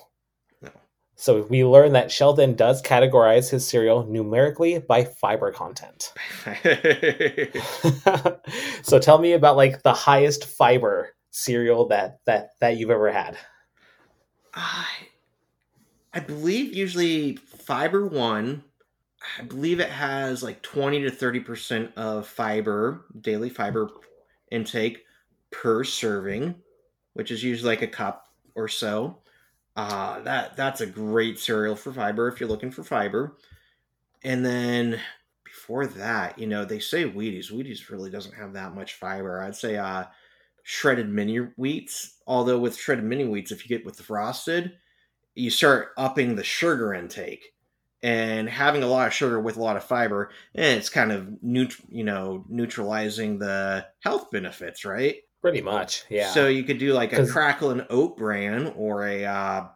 [0.62, 0.70] No.
[1.16, 6.12] So we learn that Sheldon does categorize his cereal numerically by fiber content.
[8.82, 13.36] so tell me about like the highest fiber cereal that that that you've ever had.
[14.54, 14.86] I,
[16.14, 18.64] I believe usually fiber one.
[19.38, 23.90] I believe it has like twenty to thirty percent of fiber, daily fiber
[24.50, 25.04] intake
[25.50, 26.54] per serving,
[27.14, 29.18] which is usually like a cup or so.
[29.76, 33.36] Uh, that that's a great cereal for fiber if you're looking for fiber.
[34.22, 35.00] And then
[35.44, 37.50] before that, you know, they say Wheaties.
[37.50, 39.40] Wheaties really doesn't have that much fiber.
[39.40, 40.04] I'd say uh,
[40.62, 42.16] shredded mini wheats.
[42.26, 44.72] Although with shredded mini wheats, if you get with the frosted,
[45.34, 47.53] you start upping the sugar intake
[48.04, 51.26] and having a lot of sugar with a lot of fiber, and it's kind of
[51.42, 55.16] neut- you know neutralizing the health benefits, right?
[55.40, 56.28] Pretty much, yeah.
[56.28, 59.66] So you could do like a Cracklin' Oat Bran or a uh,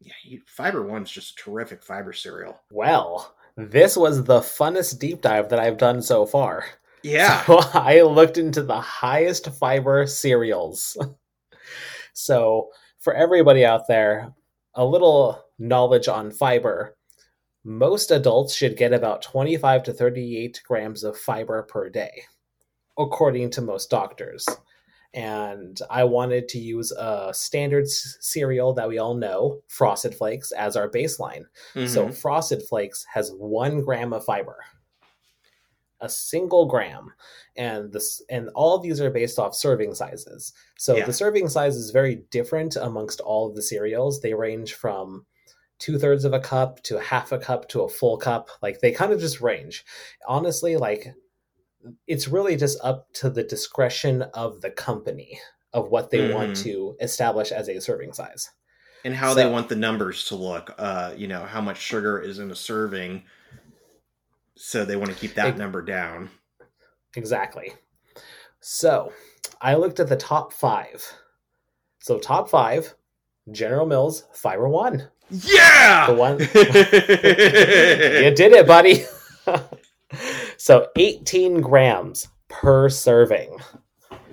[0.00, 2.60] yeah, fiber one's just a terrific fiber cereal.
[2.72, 6.64] Well, this was the funnest deep dive that I've done so far.
[7.04, 10.96] Yeah, So I looked into the highest fiber cereals.
[12.12, 14.32] so, for everybody out there,
[14.74, 16.96] a little knowledge on fiber.
[17.64, 22.24] Most adults should get about 25 to 38 grams of fiber per day,
[22.98, 24.46] according to most doctors.
[25.14, 30.52] And I wanted to use a standard s- cereal that we all know, Frosted Flakes,
[30.52, 31.44] as our baseline.
[31.74, 32.14] So Mhm.
[32.14, 34.56] Frosted Flakes has one gram of fiber,
[36.00, 37.12] a single gram,
[37.56, 40.52] and this and all of these are based off serving sizes.
[40.78, 41.04] So Yeah.
[41.04, 44.20] the serving size is very different amongst all of the cereals.
[44.20, 45.26] They range from
[45.82, 48.48] two thirds of a cup to half a cup to a full cup.
[48.62, 49.84] Like they kind of just range.
[50.28, 51.08] Honestly, like
[52.06, 55.40] it's really just up to the discretion of the company
[55.72, 56.62] of what they want Mhm.
[56.62, 58.50] to establish as a serving size.
[59.04, 60.72] and how they want the numbers to look.
[60.78, 63.24] Uh, you know how much sugar is in a serving,
[64.56, 66.30] so they want to keep that Ex- number down.
[67.16, 67.74] Exactly.
[68.60, 69.12] So
[69.60, 71.04] I looked at the top five.
[71.98, 72.94] So top five,
[73.50, 75.08] General Mills Fiber One.
[75.30, 76.38] Yeah, The one-
[78.24, 79.04] You did it, buddy.
[80.58, 83.56] so 18 grams per serving.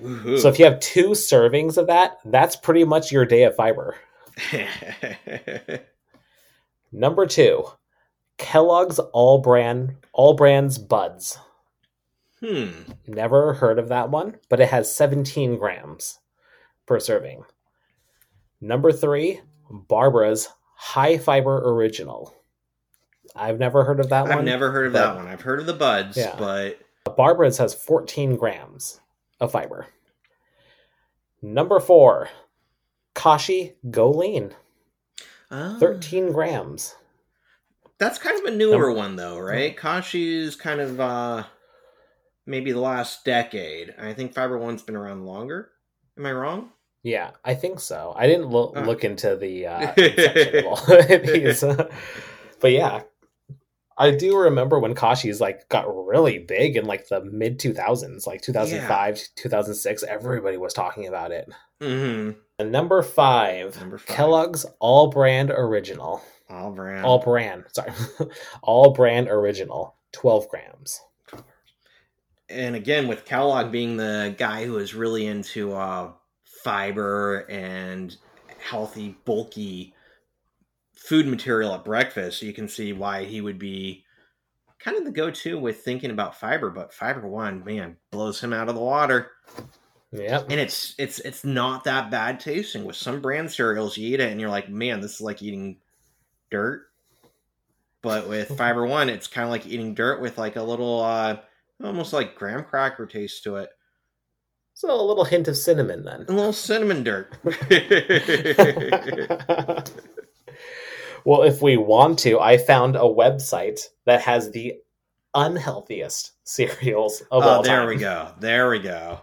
[0.01, 0.39] Woohoo.
[0.39, 3.95] So if you have two servings of that, that's pretty much your day of fiber.
[6.91, 7.65] Number two,
[8.37, 11.37] Kellogg's All Brand All Brands Buds.
[12.39, 12.69] hmm.
[13.07, 16.19] Never heard of that one, but it has 17 grams
[16.85, 17.43] per serving.
[18.61, 22.33] Number three, Barbara's High Fiber Original.
[23.35, 24.31] I've never heard of that one.
[24.39, 25.27] I've never heard of that one.
[25.27, 26.35] I've heard of the buds, Yeah.
[26.37, 26.79] but
[27.15, 28.99] Barbara's has 14 grams
[29.39, 29.87] of fiber.
[31.41, 32.29] Number four,
[33.15, 34.55] Kashi Go Lean,
[35.51, 35.77] Ah.
[35.79, 36.95] 13 grams.
[37.97, 39.75] That's kind of a newer Number- one, though, right?
[39.75, 41.43] Kashi's kind of uh
[42.45, 43.93] maybe the last decade.
[43.99, 45.71] I think Fiber One's been around longer.
[46.17, 46.71] Am I wrong?
[47.03, 48.13] Yeah, I think so.
[48.17, 48.81] I didn't lo- Ah.
[48.81, 51.63] look into the uh, of all these,
[52.59, 53.03] but yeah,
[53.97, 58.41] I do remember when Kashi's like got really big in like the mid 2000s, like
[58.41, 60.03] 2005, 2006.
[60.03, 61.49] Everybody was talking about it.
[61.81, 62.37] Mm-hmm.
[62.59, 64.15] And number five, Number five.
[64.15, 66.21] Kellogg's All Brand Original.
[66.49, 67.05] All brand.
[67.05, 67.91] All brand, sorry.
[68.63, 70.99] All brand original, 12 grams.
[72.49, 76.11] and again with Kellogg being the guy who is really into uh,
[76.63, 78.15] fiber and
[78.59, 79.93] healthy, bulky
[80.95, 84.03] food material at breakfast, you can see why he would be
[84.79, 86.69] kind of the go-to with thinking about fiber.
[86.69, 89.31] But fiber one, man, blows him out of the water,
[90.11, 90.47] Yep.
[90.49, 92.83] and it's it's it's not that bad tasting.
[92.83, 95.77] With some brand cereals, you eat it and you're like, man, this is like eating
[96.51, 96.87] dirt.
[98.01, 101.37] But with fiber one, it's kind of like eating dirt with like a little, uh,
[101.83, 103.69] almost like graham cracker taste to it.
[104.79, 106.23] So a little hint of cinnamon then.
[106.29, 107.35] A little cinnamon dirt.
[111.25, 114.75] well, if we want to, I found a website that has the
[115.35, 117.89] unhealthiest cereals of oh, all there time.
[117.89, 118.31] we go.
[118.39, 119.19] There we go.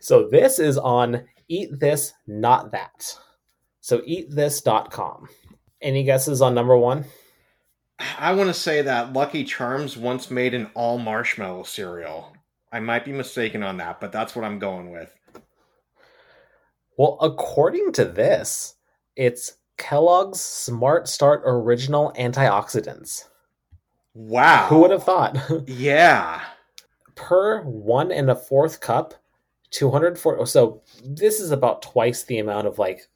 [0.00, 3.18] So this is on Eat This Not That.
[3.82, 5.28] So eatthis.com.
[5.82, 7.04] Any guesses on number one?
[8.18, 12.34] I want to say that Lucky Charms once made an all marshmallow cereal.
[12.72, 15.14] I might be mistaken on that, but that's what I'm going with.
[16.96, 18.74] Well, according to this,
[19.16, 23.28] it's Kellogg's Smart Start Original Antioxidants.
[24.14, 24.66] Wow.
[24.68, 25.36] Who would have thought?
[25.66, 26.42] Yeah.
[27.14, 29.14] per one and a fourth cup,
[29.70, 30.46] 240.
[30.46, 33.08] So this is about twice the amount of like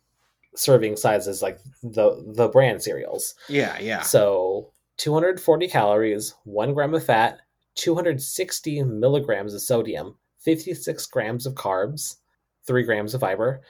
[0.55, 3.35] serving sizes like the the brand cereals.
[3.49, 4.01] Yeah, yeah.
[4.01, 7.41] So 240 calories, one gram of fat,
[7.77, 12.17] 260 milligrams of sodium, 56 grams of carbs,
[12.67, 13.63] three grams of fiber,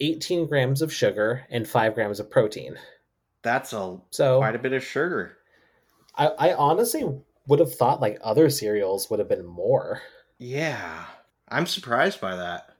[0.00, 2.76] 18 grams of sugar, and five grams of protein.
[3.42, 5.38] That's a So quite a bit of sugar.
[6.14, 7.04] I, I honestly
[7.46, 10.02] would have thought like other cereals would have been more.
[10.38, 11.04] Yeah.
[11.48, 12.74] I'm surprised by that.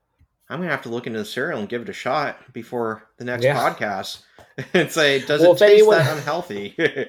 [0.50, 3.24] I'm gonna have to look into the cereal and give it a shot before the
[3.24, 3.56] next Yeah.
[3.56, 4.20] podcast
[4.74, 6.74] and say, does Well, it taste anyone- that unhealthy?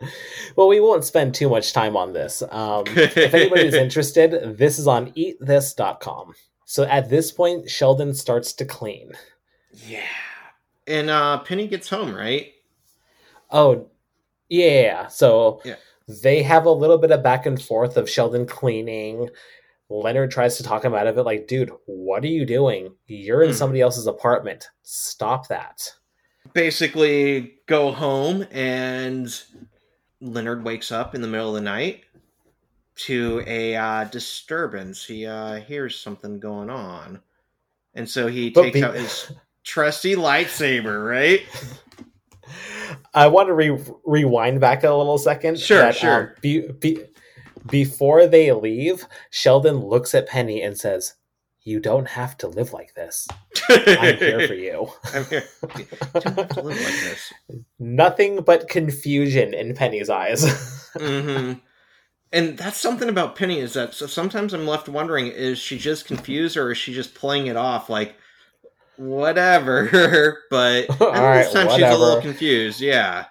[0.56, 2.42] Well, we won't spend too much time on this.
[2.50, 6.34] Um, if anybody's interested, this is on eatthis.com.
[6.64, 9.12] So at this point, Sheldon starts to clean.
[9.86, 10.00] yeah.
[10.86, 12.52] And uh Penny gets home, right?
[13.50, 13.88] Oh,
[14.48, 15.06] yeah.
[15.08, 15.76] So Yeah.
[16.22, 19.28] they have a little bit of back and forth of Sheldon cleaning.
[19.88, 22.94] Leonard tries to talk him out of it, like, dude, what are you doing?
[23.06, 23.56] You're in Hmm.
[23.56, 24.66] somebody else's apartment.
[24.82, 25.92] Stop that.
[26.54, 29.32] Basically go home and
[30.20, 32.04] Leonard wakes up in the middle of the night
[32.96, 35.04] to a uh, disturbance.
[35.04, 37.20] He uh, hears something going on.
[37.94, 39.32] And so he But takes be- out his
[39.64, 41.40] trusty lightsaber, right?
[43.14, 45.58] I want to re- rewind back a little second.
[45.58, 46.20] Sure, sure.
[46.22, 47.04] um, be, be,
[47.68, 51.14] before they leave, Sheldon looks at Penny and says,
[51.62, 53.28] "You don't have to live like this.
[53.68, 55.44] I'm here for you." I'm here.
[55.76, 55.86] You
[56.20, 57.32] don't have to live like this.
[57.78, 60.44] Nothing but confusion in Penny's eyes.
[60.98, 61.52] hmm
[62.32, 66.06] And that's something about Penny is that so sometimes I'm left wondering: is she just
[66.06, 68.14] confused or is she just playing it off like
[68.96, 70.38] whatever?
[70.50, 72.80] but I think All right, this time she's a little confused.
[72.80, 73.26] Yeah.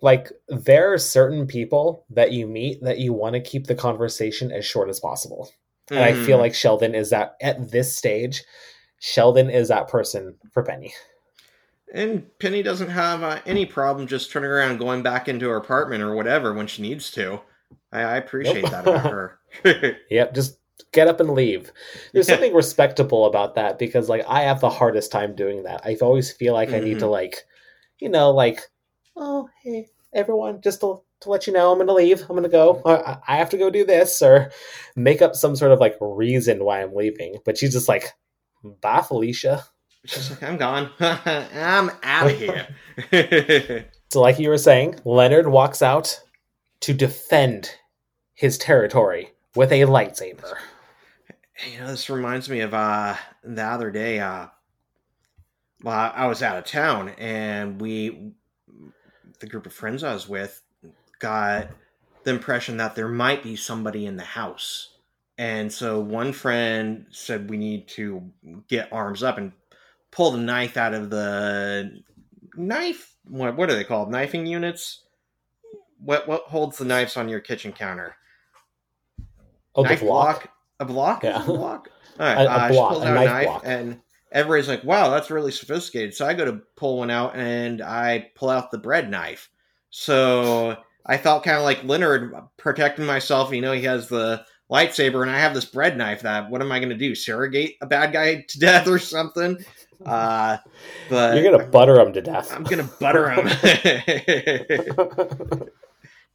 [0.00, 4.50] like there are certain people that you meet that you want to keep the conversation
[4.52, 5.50] as short as possible.
[5.90, 6.40] And I feel Mhm.
[6.42, 8.44] like Sheldon is that at this stage,
[9.00, 10.94] Sheldon is that person for Penny.
[11.92, 16.02] And Penny doesn't have uh, any problem just turning around going back into her apartment
[16.02, 17.40] or whatever when she needs to.
[17.92, 18.70] I, I appreciate Nope.
[18.70, 19.38] that about her.
[20.10, 20.58] Yep, just
[20.92, 21.70] get up and leave.
[22.12, 22.34] There's Yeah.
[22.36, 25.82] something respectable about that because like I have the hardest time doing that.
[25.84, 27.10] I always feel like I need to Mhm.
[27.10, 27.44] like,
[27.98, 28.60] you know, like,
[29.16, 32.20] oh hey everyone, just to, to let you know, I'm gonna leave.
[32.28, 32.82] I'm gonna go.
[32.84, 34.50] I, I have to go do this or
[34.96, 37.36] make up some sort of like reason why I'm leaving.
[37.44, 38.12] But she's just like,
[38.80, 39.64] bye Felicia.
[40.04, 40.90] She's like, I'm gone.
[41.00, 43.86] I'm out of here.
[44.12, 46.20] So like you were saying, Leonard walks out
[46.80, 47.74] to defend
[48.34, 50.52] his territory with a lightsaber.
[51.72, 54.20] you know, this reminds me of uh the other day.
[54.20, 54.48] Uh,
[55.82, 58.32] well, I was out of town, and we,
[59.40, 60.60] the group of friends I was with,
[61.22, 61.68] got
[62.24, 64.96] the impression that there might be somebody in the house,
[65.38, 68.30] and so one friend said we need to
[68.68, 69.52] get arms up and
[70.10, 72.02] pull the knife out of the
[72.56, 73.14] knife.
[73.24, 74.10] What what are they called?
[74.10, 75.04] Knifing units.
[75.98, 78.16] What what holds the knives on your kitchen counter?
[79.74, 80.42] Oh, knife block.
[80.42, 80.52] block.
[80.80, 81.24] A block?
[81.24, 81.42] Yeah.
[81.42, 81.88] A block?
[82.20, 82.42] All right.
[82.42, 83.62] A- a uh, she block, pulls a out knife a knife, block.
[83.64, 84.00] and
[84.32, 88.30] everybody's like, "Wow, that's really sophisticated." So I go to pull one out, and I
[88.34, 89.48] pull out the bread knife.
[89.90, 90.76] So
[91.06, 93.52] I felt kind of like Leonard protecting myself.
[93.52, 96.22] You know, he has the lightsaber, and I have this bread knife.
[96.22, 97.14] That what am I going to do?
[97.14, 99.58] Surrogate a bad guy to death or something?
[100.04, 100.56] Uh,
[101.08, 102.52] but You're gonna butter him to death.
[102.52, 103.48] I'm gonna butter him.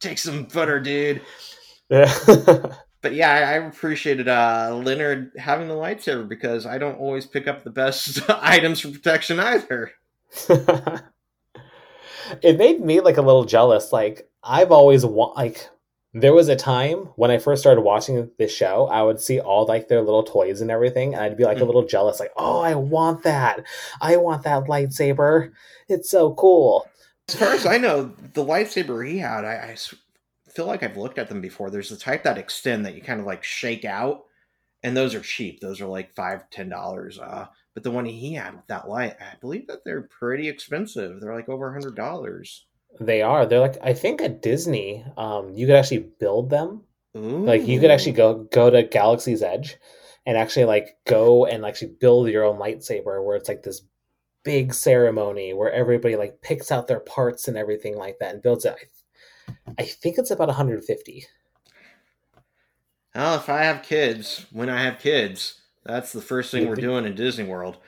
[0.00, 1.20] Take some butter, dude.
[1.90, 2.12] yeah.
[3.00, 7.46] But yeah, I, I appreciated uh, Leonard having the lightsaber because I don't always pick
[7.46, 9.92] up the best items for protection either.
[12.42, 13.92] it made me like a little jealous.
[13.92, 15.68] Like I've always want like
[16.14, 19.66] there was a time when I first started watching this show, I would see all
[19.66, 21.66] like their little toys and everything, and I'd be like a Mm.
[21.66, 23.62] little jealous, like, oh, I want that.
[24.00, 25.52] I want that lightsaber.
[25.86, 26.88] It's so cool.
[27.28, 29.76] As far as I know, the lightsaber he had, I
[30.48, 31.70] feel like I've looked at them before.
[31.70, 34.24] There's the type that extend that you kind of like shake out,
[34.82, 35.60] and those are cheap.
[35.60, 37.18] Those are like five, ten dollars.
[37.18, 41.20] Uh, but the one he had with that light, I believe that they're pretty expensive.
[41.20, 42.64] They're like over a hundred dollars.
[43.00, 43.46] They are.
[43.46, 46.82] They're like I think at Disney, um, you could actually build them.
[47.46, 49.76] Like you could actually go go to Galaxy's Edge
[50.26, 53.82] and actually like go and actually build your own lightsaber where it's like this
[54.44, 58.64] big ceremony where everybody like picks out their parts and everything like that and builds
[58.64, 58.76] it.
[59.48, 61.26] I, I think it's about 150.
[63.14, 67.04] Well, if I have kids, when I have kids, that's the first thing we're doing
[67.04, 67.78] in Disney World.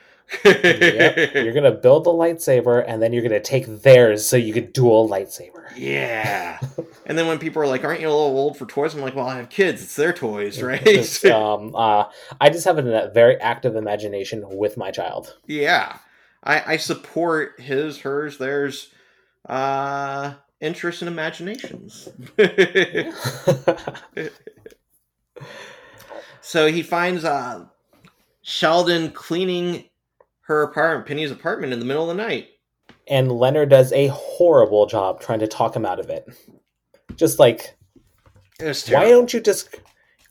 [0.43, 1.33] Yep.
[1.35, 5.07] You're gonna build the lightsaber and then you're gonna take theirs so you could dual
[5.09, 5.71] lightsaber.
[5.75, 6.59] yeah.
[7.07, 9.15] And then when people are like, "Aren't you a little old for toys?" I'm like,
[9.15, 9.83] "Well, I have kids.
[9.83, 12.05] It's their toys, right?" Um, uh,
[12.39, 15.35] I just have a very active imagination with my child.
[15.45, 15.97] yeah.
[16.43, 18.91] I, I support his, hers, theirs,
[19.49, 22.07] uh, interest and imaginations.
[26.41, 27.65] so he finds uh,
[28.41, 29.85] Sheldon cleaning
[30.51, 32.49] her apartment, Penny's apartment, in the middle of the night.
[33.07, 36.27] and Leonard does a horrible job trying to talk him out of it.
[37.15, 37.75] Just like
[38.59, 39.75] why don't you just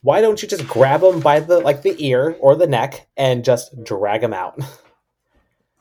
[0.03, 3.45] why don't you just grab him by the like the ear or the neck and
[3.45, 4.59] just drag him out?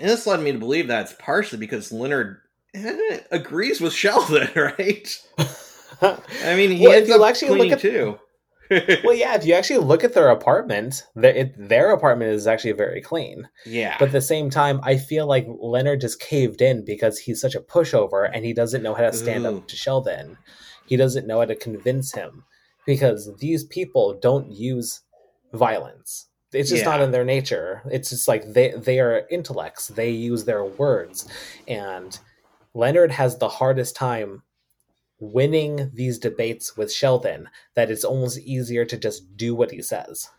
[0.02, 2.38] And this led me to believe that it's partially because Leonard
[2.74, 5.22] eh, agrees with Sheldon, right?
[6.02, 8.18] I mean, he Well, if ends you up actually look at- too.
[8.70, 12.74] Well, yeah, if you actually look at their apartment, their, it, their apartment is actually
[12.74, 13.48] very clean.
[13.66, 13.96] yeah.
[14.00, 17.56] But at the same time, I feel like Leonard just caved in because he's such
[17.56, 19.58] a pushover and he doesn't know how to stand Ooh.
[19.58, 20.38] up to Sheldon.
[20.86, 22.44] He doesn't know how to convince him
[22.86, 25.02] because these people don't use
[25.54, 26.28] violence.
[26.52, 26.90] It's just Yeah.
[26.90, 27.84] not in their nature.
[27.92, 29.88] It's just like they they are intellects.
[29.88, 31.28] They use their words,
[31.68, 32.18] and
[32.74, 34.42] Leonard has the hardest time
[35.20, 37.50] winning these debates with Sheldon.
[37.76, 40.30] That it's almost easier to just do what he says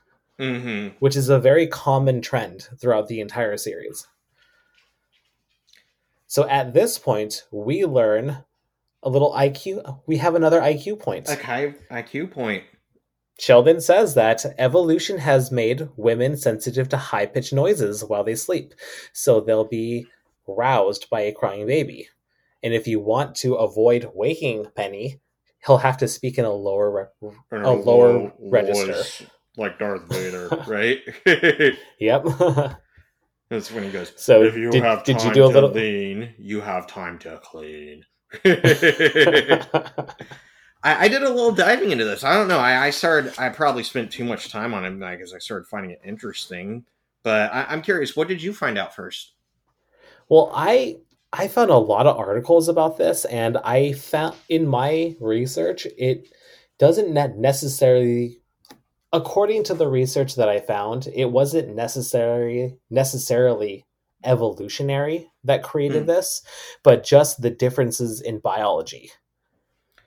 [0.41, 4.07] hmm which is a very common trend throughout the entire series.
[6.27, 8.45] So at this point, we learn
[9.03, 10.01] a little IQ.
[10.07, 11.29] We have another IQ point.
[11.29, 12.65] High IQ point.
[13.39, 18.75] Sheldon says that evolution has made women sensitive to high pitched noises while they sleep,
[19.13, 20.07] so they'll be
[20.47, 22.09] roused by a crying baby.
[22.63, 25.21] And if you want to avoid waking Penny,
[25.67, 28.93] he'll have to speak in a lower re- A lower register.
[28.93, 29.23] voice,
[29.57, 30.99] like Darth Vader, right?
[31.99, 32.27] Yep.
[33.49, 34.13] That's when he goes.
[34.17, 36.87] so if you did, have did time you do a to little lean, you have
[36.87, 38.05] time to clean.
[40.83, 42.25] I, I did a little diving into this.
[42.25, 42.59] I don't know.
[42.59, 43.35] I, I started.
[43.39, 46.85] I probably spent too much time on it because I started finding it interesting.
[47.23, 48.17] But I, I'm curious.
[48.17, 49.33] What did you find out first?
[50.29, 50.99] Well, I
[51.33, 56.29] I found a lot of articles about this, and I found in my research it
[56.79, 58.41] doesn't necessarily,
[59.13, 63.87] according to the research that I found, it wasn't necessarily necessarily
[64.25, 66.09] evolutionary that created Hmm.
[66.09, 66.43] this,
[66.83, 69.11] but just the differences in biology.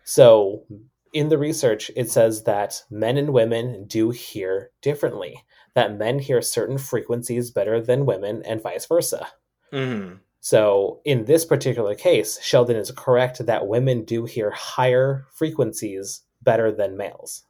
[0.04, 0.66] So,
[1.14, 5.44] in the research, it says that men and women do hear differently.
[5.74, 9.28] That men hear certain frequencies better than women, and vice versa.
[9.72, 10.16] hmm
[10.46, 16.70] So, in this particular case, Sheldon is correct that women do hear higher frequencies better
[16.70, 17.44] than males.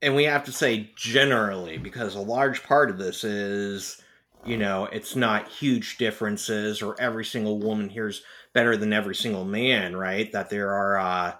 [0.00, 4.00] And we have to say generally because a large part of this is,
[4.46, 9.44] you know, it's not huge differences or every single woman hears better than every single
[9.44, 10.30] man, right?
[10.30, 11.32] That there are uh,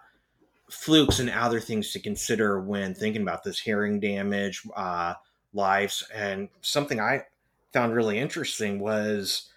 [0.68, 5.14] flukes and other things to consider when thinking about this hearing damage, uh,
[5.53, 7.27] lives, and something I
[7.72, 9.53] found really interesting was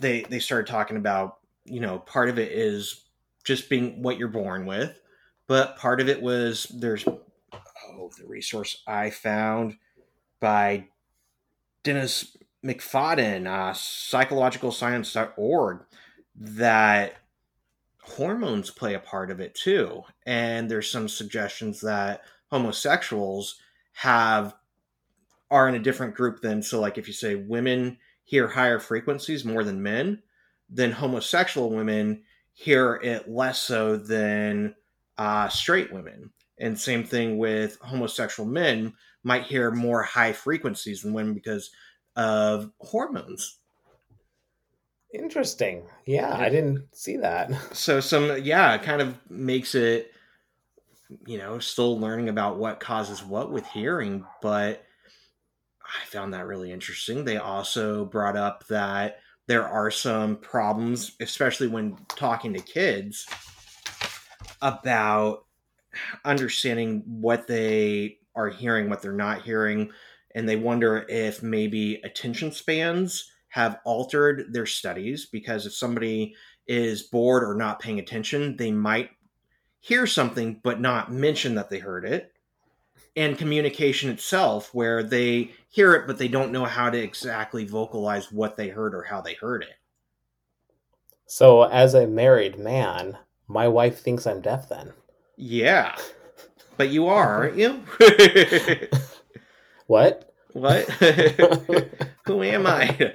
[0.00, 3.04] they they started talking about, you know, part of it is
[3.44, 4.98] just being what you're born with,
[5.46, 9.76] but part of it was there's oh the resource I found
[10.40, 10.88] by
[11.82, 15.84] Dennis McFadden, uh, psychologicalscience.org,
[16.34, 17.14] that
[18.02, 20.02] hormones play a part of it too.
[20.26, 23.60] And there's some suggestions that homosexuals
[23.94, 24.54] have
[25.50, 27.96] are in a different group than so like if you say women
[28.26, 30.22] hear higher frequencies more than men,
[30.68, 32.22] then homosexual women
[32.52, 34.74] hear it less so than
[35.16, 36.30] uh, straight women.
[36.58, 41.70] And same thing with homosexual men might hear more high frequencies than women because
[42.16, 43.58] of hormones.
[45.14, 45.84] Interesting.
[46.04, 47.50] Yeah, I didn't see that.
[47.74, 50.12] So some yeah, it kind of makes it
[51.26, 54.84] you know, still learning about what causes what with hearing, but
[55.86, 57.24] I found that really interesting.
[57.24, 63.26] They also brought up that there are some problems, especially when talking to kids,
[64.60, 65.44] about
[66.24, 69.90] understanding what they are hearing, what they're not hearing,
[70.34, 76.34] and they wonder if maybe attention spans have altered their studies because if somebody
[76.66, 79.10] is bored or not paying attention, they might
[79.80, 82.32] hear something but not mention that they heard it.
[83.16, 88.30] And communication itself, where they hear it but they don't know how to exactly vocalize
[88.30, 89.76] what they heard or how they heard it.
[91.26, 94.92] So, as a married man, my wife thinks I'm deaf then.
[95.36, 95.96] Yeah.
[96.76, 97.82] But you are, aren't you?
[99.86, 100.32] what?
[100.52, 100.88] What?
[102.26, 103.14] Who am I?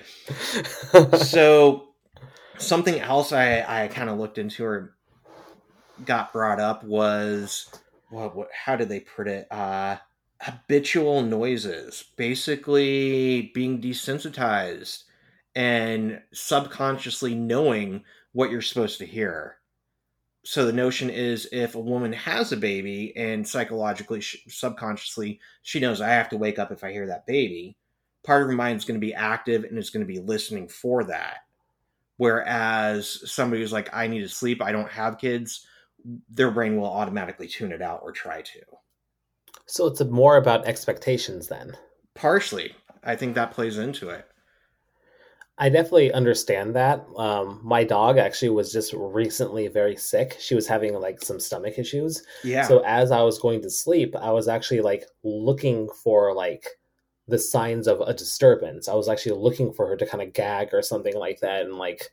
[1.17, 1.89] so,
[2.57, 4.95] something else I, I kind of looked into or
[6.05, 7.69] got brought up was
[8.11, 9.47] what, what how did they put it?
[9.51, 9.97] Uh,
[10.41, 15.03] habitual noises, basically being desensitized
[15.55, 18.03] and subconsciously knowing
[18.33, 19.57] what you're supposed to hear.
[20.43, 26.01] So the notion is if a woman has a baby and psychologically, subconsciously, she knows
[26.01, 27.77] I have to wake up if I hear that baby,
[28.23, 30.67] part of her mind is going to be active and is going to be listening
[30.67, 31.39] for that.
[32.17, 35.67] Whereas somebody who's like, I need to sleep, I don't have kids,
[36.29, 38.59] their brain will automatically tune it out or try to.
[39.65, 41.77] So it's more about expectations then.
[42.15, 44.27] Partially, I think that plays into it.
[45.57, 47.05] I definitely understand that.
[47.17, 50.37] Um, my dog actually was just recently very sick.
[50.39, 52.23] She was having like some stomach issues.
[52.43, 52.67] Yeah.
[52.67, 56.65] So as I was going to sleep, I was actually like looking for like
[57.27, 58.87] the signs of a disturbance.
[58.87, 61.75] I was actually looking for her to kind of gag or something like that, and
[61.75, 62.09] like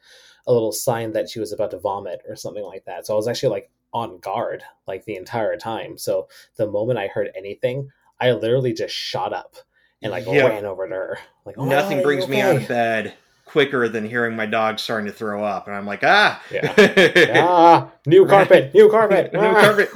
[0.47, 3.07] a little sign that she was about to vomit or something like that.
[3.07, 5.99] So I was actually like on guard like the entire time.
[5.99, 9.57] So the moment I heard anything, I literally just shot up
[10.03, 10.51] and like yep.
[10.51, 11.18] ran over to her.
[11.45, 12.32] Like oh, nothing brings okay?
[12.32, 13.14] me out of bed
[13.49, 16.74] quicker than hearing my dog starting to throw up, and I'm like, ah, yeah,
[17.43, 19.91] ah, new carpet, new carpet, new carpet,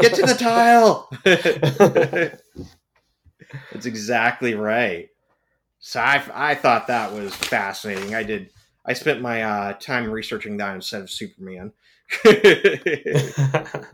[0.00, 1.08] get to the tile.
[3.72, 5.08] That's exactly right.
[5.78, 8.14] So I, I thought that was fascinating.
[8.14, 8.50] I did.
[8.84, 11.72] I spent my uh, time researching that instead of Superman.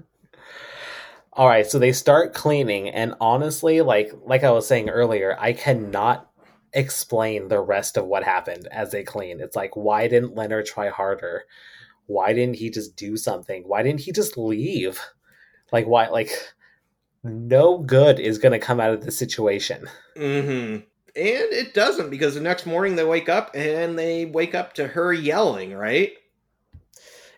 [1.35, 5.55] All right, so they start cleaning, and honestly, like like I was saying earlier, I
[5.55, 6.31] cannot
[6.75, 9.41] explain the rest of what happened as they clean.
[9.41, 11.45] It's like, why didn't Leonard try harder?
[12.07, 13.63] Why didn't he just do something?
[13.67, 15.01] Why didn't he just leave?
[15.71, 16.09] Like, why?
[16.09, 16.31] Like,
[17.23, 19.89] no good is going to come out of this situation.
[20.17, 20.75] Mm-hmm.
[20.75, 24.89] And it doesn't because the next morning they wake up and they wake up to
[24.89, 26.13] her yelling, right?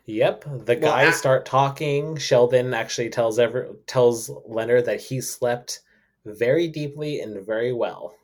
[0.06, 2.18] Yep, the well, guys start talking.
[2.18, 5.80] Sheldon actually tells ever tells Leonard that he slept
[6.26, 8.14] very deeply and very well.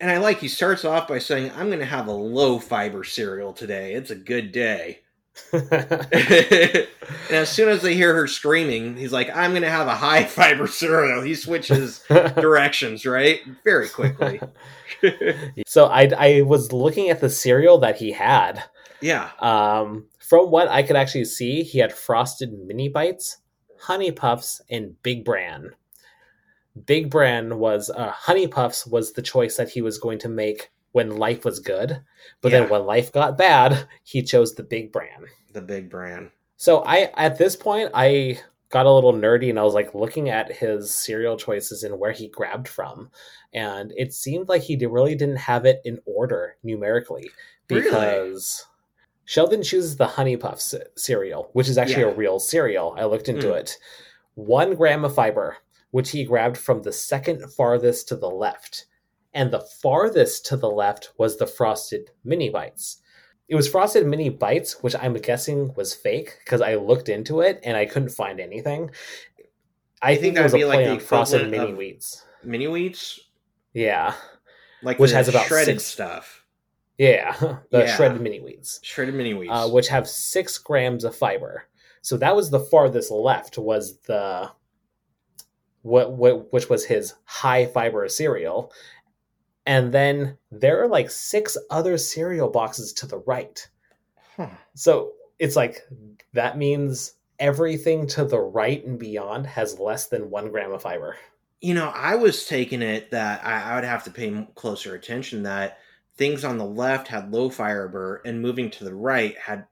[0.00, 3.04] And I like he starts off by saying, "I'm going to have a low fiber
[3.04, 3.92] cereal today.
[3.94, 5.00] It's a good day."
[5.52, 6.86] and
[7.30, 10.24] as soon as they hear her screaming, he's like, "I'm going to have a high
[10.24, 14.40] fiber cereal." He switches directions right very quickly.
[15.66, 18.64] so I I was looking at the cereal that he had.
[19.02, 19.30] Yeah.
[19.38, 23.36] Um, from what I could actually see, he had frosted mini bites,
[23.78, 25.70] honey puffs, and Big Bran.
[26.86, 30.72] Big Bran was uh, honey puffs was the choice that he was going to make
[30.90, 32.02] when life was good,
[32.40, 32.62] but yeah.
[32.62, 35.26] then when life got bad, he chose the Big Bran.
[35.52, 36.32] The Big Bran.
[36.56, 40.30] So I at this point I got a little nerdy and I was like looking
[40.30, 43.08] at his cereal choices and where he grabbed from,
[43.52, 47.30] and it seemed like he really didn't have it in order numerically
[47.68, 48.66] because.
[49.24, 52.10] Sheldon chooses the Honey Puffs cereal, which is actually yeah.
[52.10, 52.94] a real cereal.
[52.98, 53.56] I looked into mm.
[53.56, 53.76] it.
[54.34, 55.56] One gram of fiber,
[55.90, 58.86] which he grabbed from the second farthest to the left.
[59.32, 63.00] And the farthest to the left was the Frosted Mini Bites.
[63.48, 67.60] It was Frosted Mini Bites, which I'm guessing was fake because I looked into it
[67.64, 68.90] and I couldn't find anything.
[70.02, 72.22] I, I think, think it was a play like on Frosted Mini Wheats.
[72.42, 73.18] Mini Wheats?
[73.72, 74.14] Yeah.
[74.82, 76.43] Like which has about shredded six, stuff
[76.98, 77.36] yeah,
[77.70, 77.96] the yeah.
[77.96, 78.80] shredded mini wheats.
[78.82, 79.50] Shredded mini wheats.
[79.50, 81.64] Uh, which have six grams of fiber.
[82.02, 84.50] So that was the farthest left was the
[85.82, 88.72] what, what which was his high fiber cereal.
[89.66, 93.66] And then there are like six other cereal boxes to the right.
[94.36, 94.50] Huh.
[94.74, 95.80] So it's like
[96.34, 101.16] that means everything to the right and beyond has less than one gram of fiber.
[101.60, 105.44] You know, I was taking it that I, I would have to pay closer attention
[105.44, 105.78] that
[106.16, 109.66] things on the left had low fiber and moving to the right had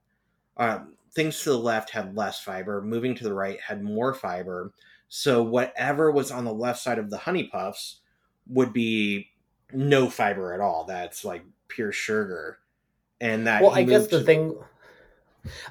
[0.56, 0.80] uh,
[1.14, 4.72] things to the left had less fiber, moving to the right had more fiber.
[5.08, 8.00] So whatever was on the left side of the honey puffs
[8.48, 9.28] would be
[9.72, 10.84] no fiber at all.
[10.84, 12.58] That's like pure sugar.
[13.20, 14.56] And that Well, I guess the thing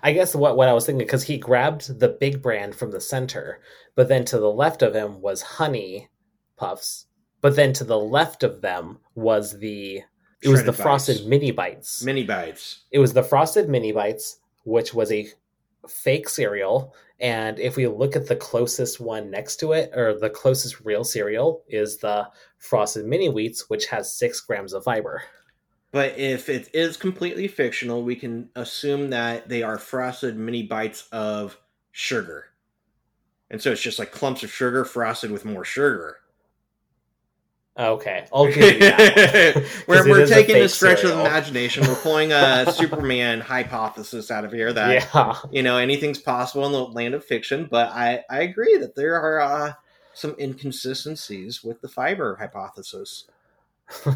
[0.03, 3.01] I guess what what I was thinking because he grabbed the Big Bran from the
[3.01, 3.61] center,
[3.95, 6.09] but then to the left of him was honey
[6.57, 7.05] puffs,
[7.39, 10.03] but then to the left of them was the
[10.41, 12.03] it was the Shredded frosted mini bites.
[12.03, 12.81] mini bites.
[12.91, 15.27] It was the frosted mini bites, which was a
[15.87, 16.95] fake cereal.
[17.19, 21.03] And if we look at the closest one next to it, or the closest real
[21.03, 22.27] cereal, is the
[22.57, 25.21] frosted mini wheats, which has six grams of fiber.
[25.91, 31.07] But if it is completely fictional, we can assume that they are frosted mini bites
[31.11, 31.57] of
[31.91, 32.45] sugar.
[33.51, 36.20] And so it's just like clumps of sugar frosted with more sugar.
[37.79, 39.63] Okay, I'll give you that.
[39.87, 41.87] we're we're taking a stretch of imagination.
[41.87, 45.37] We're pulling a Superman hypothesis out of here that yeah.
[45.51, 47.67] you know anything's possible in the land of fiction.
[47.71, 49.73] But I I agree that there are uh,
[50.13, 53.25] some inconsistencies with the fiber hypothesis.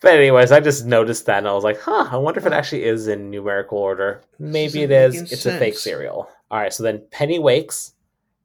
[0.00, 2.52] But anyways, I just noticed that and I was like, huh, I wonder if it
[2.52, 4.22] actually is in numerical order.
[4.38, 5.32] Maybe it is.
[5.32, 5.82] It's a fake sense.
[5.82, 6.28] cereal.
[6.48, 7.94] All right, so then Penny wakes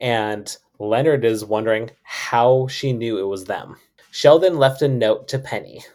[0.02, 3.78] and Leonard is wondering how she knew it was them.
[4.12, 5.86] Sheldon left a note to Penny.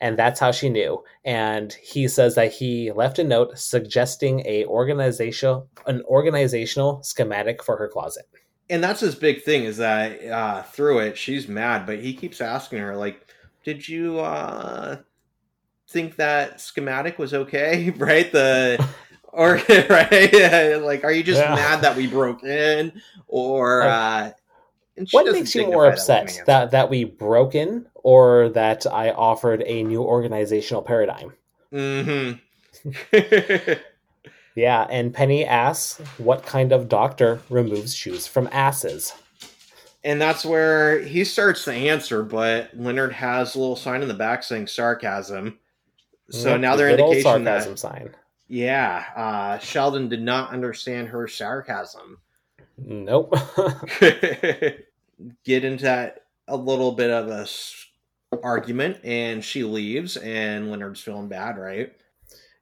[0.00, 1.02] And that's how she knew.
[1.24, 7.76] And he says that he left a note suggesting a organizational an organizational schematic for
[7.76, 8.26] her closet.
[8.68, 12.40] and that's his big thing is that uh, through it she's mad, but he keeps
[12.40, 13.26] asking her like,
[13.64, 14.98] "Did you uh,
[15.88, 18.30] think that schematic was okay?" Right?
[18.30, 18.84] The
[19.36, 19.60] or
[19.90, 20.76] right?
[20.82, 21.54] Like, are you just Yeah.
[21.54, 24.30] mad that we broke in, or Like, uh,
[25.12, 26.22] What makes you more upset?
[26.22, 26.44] answer.
[26.46, 31.32] That that we broke in or that I offered a new organizational paradigm?
[31.72, 32.32] Mm-hmm.
[34.54, 39.12] Yeah, and Penny asks what kind of doctor removes shoes from asses.
[40.02, 44.14] and that's where he starts to answer, but Leonard has a little sign in the
[44.14, 45.58] back saying sarcasm.
[46.30, 48.14] So now they're indication sarcasm that sign.
[48.48, 52.18] Yeah, uh, Sheldon did not understand her sarcasm.
[52.78, 53.34] Nope.
[55.44, 57.46] Get into that a little bit of a
[58.42, 61.92] argument, and she leaves, and Leonard's feeling bad, right?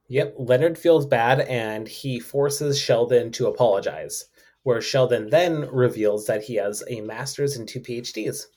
[0.07, 4.25] yep, Leonard feels bad and he forces Sheldon to apologize.
[4.63, 8.47] Where Sheldon then reveals that he has a master's and two PhDs.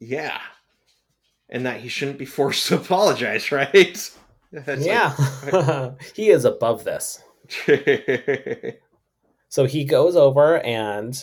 [0.00, 0.40] Yeah,
[1.50, 4.10] and that he shouldn't be forced to apologize, right?
[4.52, 7.22] It's yeah, he is above this.
[9.52, 11.22] So he goes over and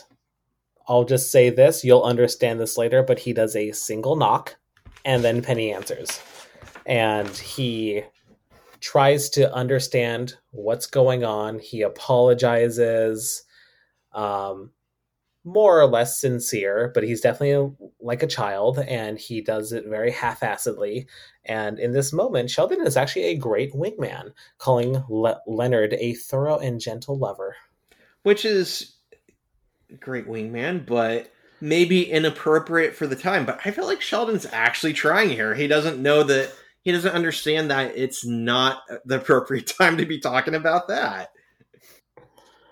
[0.87, 4.55] I'll just say this, you'll understand this later, but he does a single knock
[5.03, 6.21] and then Penny answers.
[6.85, 8.03] And he
[8.81, 11.57] tries to understand what's going on.
[11.57, 13.45] He apologizes,
[14.13, 14.69] um,
[15.45, 20.11] more or less sincere, but he's definitely like a child and he does it very
[20.11, 21.07] half assedly.
[21.45, 26.57] And in this moment, Sheldon is actually a great wingman, calling Le- Leonard a thorough
[26.59, 27.55] and gentle lover.
[28.23, 28.95] which is
[29.99, 31.31] great wingman, but
[31.61, 33.45] maybe inappropriate for the time.
[33.45, 35.55] But I feel like Sheldon's actually trying here.
[35.55, 40.19] He doesn't know that he doesn't understand that it's not the appropriate time to be
[40.19, 41.31] talking about that.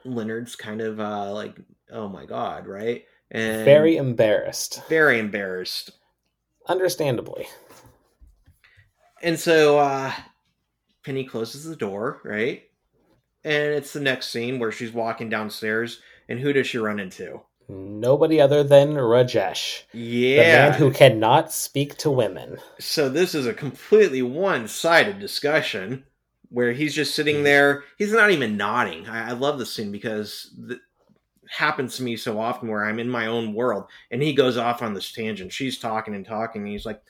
[0.06, 1.58] Leonard's kind of uh, like,
[1.92, 3.06] oh my god, right?
[3.32, 5.92] And very embarrassed very embarrassed.
[6.68, 7.48] understandably
[9.22, 10.12] And so uh
[11.06, 12.64] Penny closes the door, right?
[13.44, 17.42] And it's the next scene where she's walking downstairs, and who does she run into?
[17.70, 20.38] nobody other than rajesh Yeah.
[20.38, 26.06] the man who cannot speak to women so this is a completely one-sided discussion
[26.50, 27.84] where he's just sitting there.
[27.98, 29.08] He's not even nodding.
[29.08, 30.80] I, I love this scene because it
[31.50, 34.82] happens to me so often where I'm in my own world, and he goes off
[34.82, 35.52] on this tangent.
[35.54, 37.02] She's talking and talking, and he's like,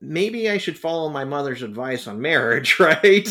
[0.00, 3.28] "Maybe I should follow my mother's advice on marriage, right?"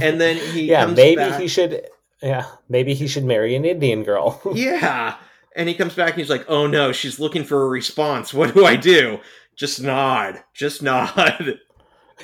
[0.00, 1.86] And then he yeah maybe back- he should
[2.22, 5.16] yeah maybe he should marry an indian girl yeah.
[5.54, 8.34] And he comes back and he's like, oh no, she's looking for a response.
[8.34, 9.20] What do I do?
[9.54, 10.42] Just nod.
[10.52, 11.60] Just nod.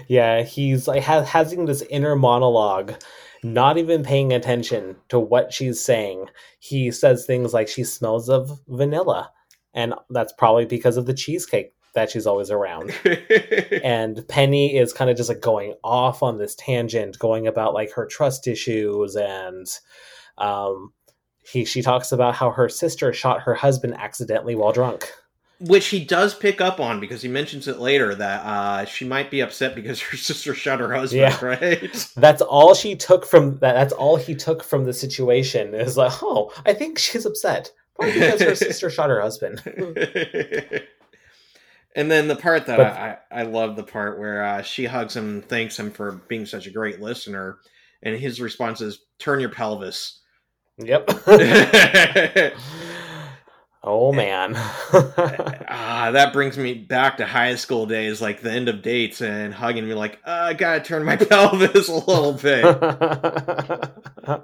[0.09, 2.95] yeah he's like ha- having this inner monologue
[3.43, 6.27] not even paying attention to what she's saying.
[6.61, 9.31] He says things like she smells of vanilla,
[9.75, 12.93] and that's probably because of the cheesecake that she's always around.
[13.85, 17.93] and Penny is kind of just like going off on this tangent, going about like
[17.93, 19.67] her trust issues and
[20.39, 20.93] um
[21.45, 25.13] he she talks about how her sister shot her husband accidentally while drunk.
[25.67, 29.31] Which he does pick up on because he mentions it later that uh, she might
[29.31, 31.45] be upset because her sister shot her husband, yeah.
[31.45, 32.13] right?
[32.17, 33.75] That's all she took from that.
[33.75, 37.71] That's all he took from the situation is like, oh, I think she's upset.
[37.95, 39.63] Probably because her sister shot her husband.
[41.95, 45.15] and then the part that but, I, I love the part where uh, she hugs
[45.15, 47.59] him, thanks him for being such a great listener,
[48.03, 50.21] and his response is, "Turn your pelvis."
[50.79, 51.09] Yep.
[53.85, 54.55] Oh man.
[54.57, 59.53] ah, that brings me back to high school days, like the end of dates and
[59.55, 62.65] hugging me like, uh, I gotta turn my pelvis a little bit.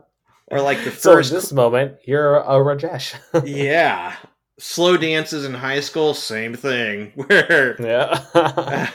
[0.50, 3.14] or like the first so this moment, you're a Rajesh.
[3.44, 4.16] yeah.
[4.60, 7.12] Slow dances in high school, same thing.
[7.14, 8.24] Where Yeah.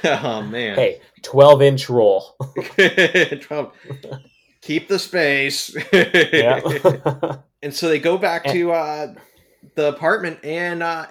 [0.04, 0.76] oh man.
[0.76, 2.36] Hey, twelve inch roll.
[2.76, 3.72] 12
[4.62, 5.74] keep the space.
[5.94, 6.60] yeah.
[7.62, 9.14] and so they go back to uh,
[9.76, 11.07] the apartment, and uh,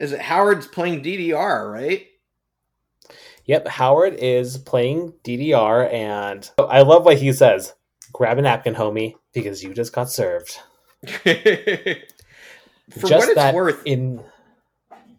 [0.00, 2.06] is it Howard's playing DDR, right?
[3.44, 7.74] Yep, Howard is playing DDR, and I love what he says.
[8.12, 10.58] Grab a napkin, homie, because you just got served.
[12.90, 14.22] For just what it's worth, in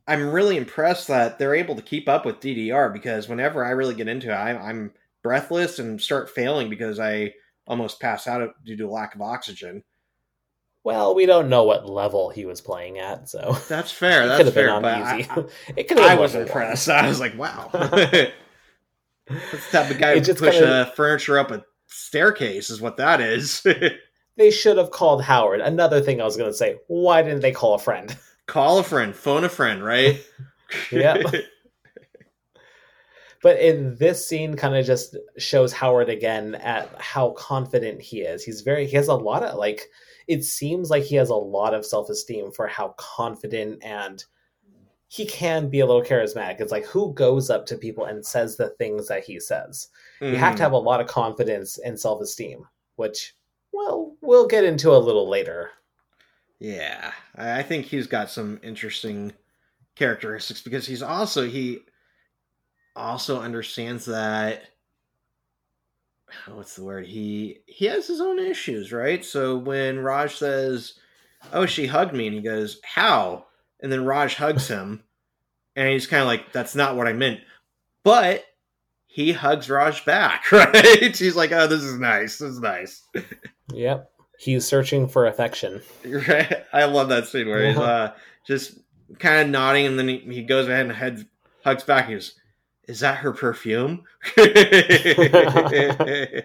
[0.09, 3.93] I'm really impressed that they're able to keep up with DDR because whenever I really
[3.93, 4.91] get into it, I, I'm
[5.21, 7.33] breathless and start failing because I
[7.67, 9.83] almost pass out due to lack of oxygen.
[10.83, 14.27] Well, we don't know what level he was playing at, so that's fair.
[14.27, 14.79] That's fair.
[14.79, 15.27] But I,
[15.75, 16.89] it could I was impressed.
[16.89, 18.31] I was like, "Wow, that's
[19.27, 20.67] the type of guy who push kinda...
[20.67, 23.61] uh, furniture up a staircase." Is what that is.
[24.37, 25.59] they should have called Howard.
[25.59, 28.15] Another thing I was going to say: Why didn't they call a friend?
[28.47, 29.13] Call a friend.
[29.13, 29.83] Phone a friend.
[29.83, 30.25] Right?
[30.91, 31.21] yeah.
[33.41, 38.43] But in this scene, kind of just shows Howard again at how confident he is.
[38.43, 39.87] He's very, he has a lot of like,
[40.29, 44.23] it seems like he has a lot of self esteem for how confident and
[45.07, 46.61] he can be a little charismatic.
[46.61, 49.87] It's like who goes up to people and says the things that he says.
[50.21, 50.31] Mm.
[50.31, 50.63] You have to mm-hmm.
[50.65, 52.63] have a lot of confidence and self esteem,
[52.95, 53.33] which,
[53.73, 55.71] well, we'll get into a little later.
[56.59, 59.33] Yeah, I think he's got some interesting
[59.95, 61.79] characteristics because he's also he
[62.95, 64.63] also understands that
[66.47, 67.05] what's the word?
[67.05, 69.23] He he has his own issues right?
[69.23, 70.93] So when raj says
[71.53, 73.45] oh she hugged me and he goes how?
[73.81, 75.03] And then raj hugs him
[75.75, 77.39] and he's kind of like that's not what i meant.
[78.03, 78.45] But
[79.07, 81.15] he hugs raj back right?
[81.15, 83.03] He's like oh this is nice this is nice.
[83.73, 84.11] Yep.
[84.39, 85.81] He's searching for affection.
[86.05, 86.63] Right.
[86.71, 88.13] I love that scene where he's uh
[88.47, 88.79] just
[89.19, 91.25] kind of nodding and then he, he goes ahead and heads
[91.63, 92.38] hugs back he goes
[92.89, 94.03] is that her perfume?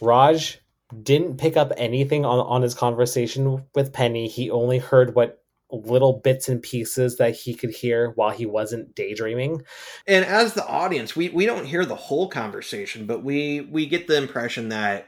[0.00, 0.60] Raj
[1.02, 4.26] didn't pick up anything on, on his conversation with Penny.
[4.26, 8.96] He only heard what little bits and pieces that he could hear while he wasn't
[8.96, 9.62] daydreaming.
[10.08, 14.08] And as the audience, we, we don't hear the whole conversation, but we we get
[14.08, 15.06] the impression that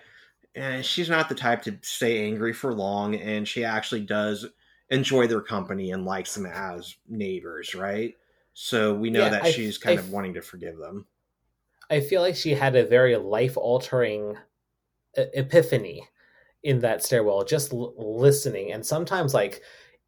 [0.55, 4.47] eh, she's not the type to stay angry for long, and she actually does
[4.91, 8.15] enjoy their company and likes them as neighbors, right?
[8.61, 11.07] So we know yeah, that I, she's kind I, of wanting to forgive them.
[11.91, 14.37] I feel like she had a very life altering
[15.15, 16.09] epiphany
[16.65, 18.73] in that stairwell, just l- listening.
[18.73, 19.63] And sometimes, like,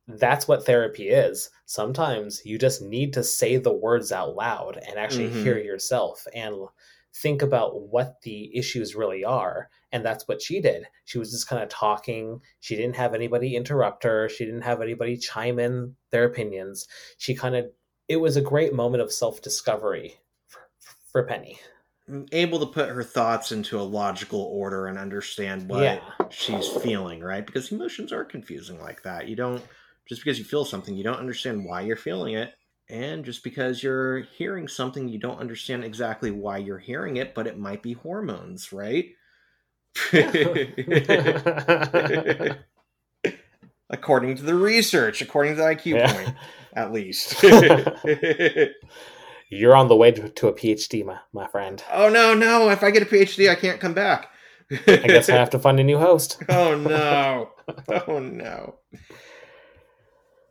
[0.09, 1.48] that's what therapy is.
[1.66, 5.44] Sometimes you just need to say the words out loud and actually mm-hmm.
[5.44, 6.57] hear yourself and
[7.14, 9.70] think about what the issues really are.
[9.92, 10.86] And that's what she did.
[11.05, 12.40] She was just kind of talking.
[12.59, 14.28] She didn't have anybody interrupt her.
[14.28, 16.88] She didn't have anybody chime in their opinions.
[17.18, 17.70] She kind of
[18.11, 20.16] it was a great moment of self discovery
[20.48, 20.62] for,
[21.12, 21.61] for, Penny.
[22.11, 26.00] Mm, able to put her thoughts into a logical order and understand what yeah.
[26.28, 27.46] she's feeling, right?
[27.46, 29.28] Because emotions are confusing like that.
[29.28, 29.62] You don't,
[30.08, 32.52] just because you feel something, you don't understand why you're feeling it.
[32.88, 37.46] And just because you're hearing something, you don't understand exactly why you're hearing it, but
[37.46, 39.11] it might be hormones, right?
[43.91, 46.12] according to the research, according to the IQ yeah.
[46.12, 46.34] point
[46.74, 47.43] at least.
[49.51, 51.82] You're on the way to, to, a PhD, my, my friend.
[51.93, 52.70] Oh, no, no.
[52.70, 54.28] If I get a PhD, I can't come back.
[54.86, 56.41] I guess I have to find a new host.
[56.49, 57.51] oh, no.
[58.07, 58.76] Oh, no.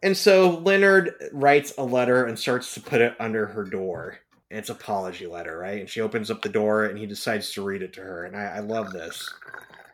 [0.04, 4.20] And so Leonard writes a letter and starts to put it under her door.
[4.50, 5.80] It's an apology letter, right?
[5.80, 8.26] And she opens up the door and he decides to read it to her.
[8.26, 9.34] And I, I love this.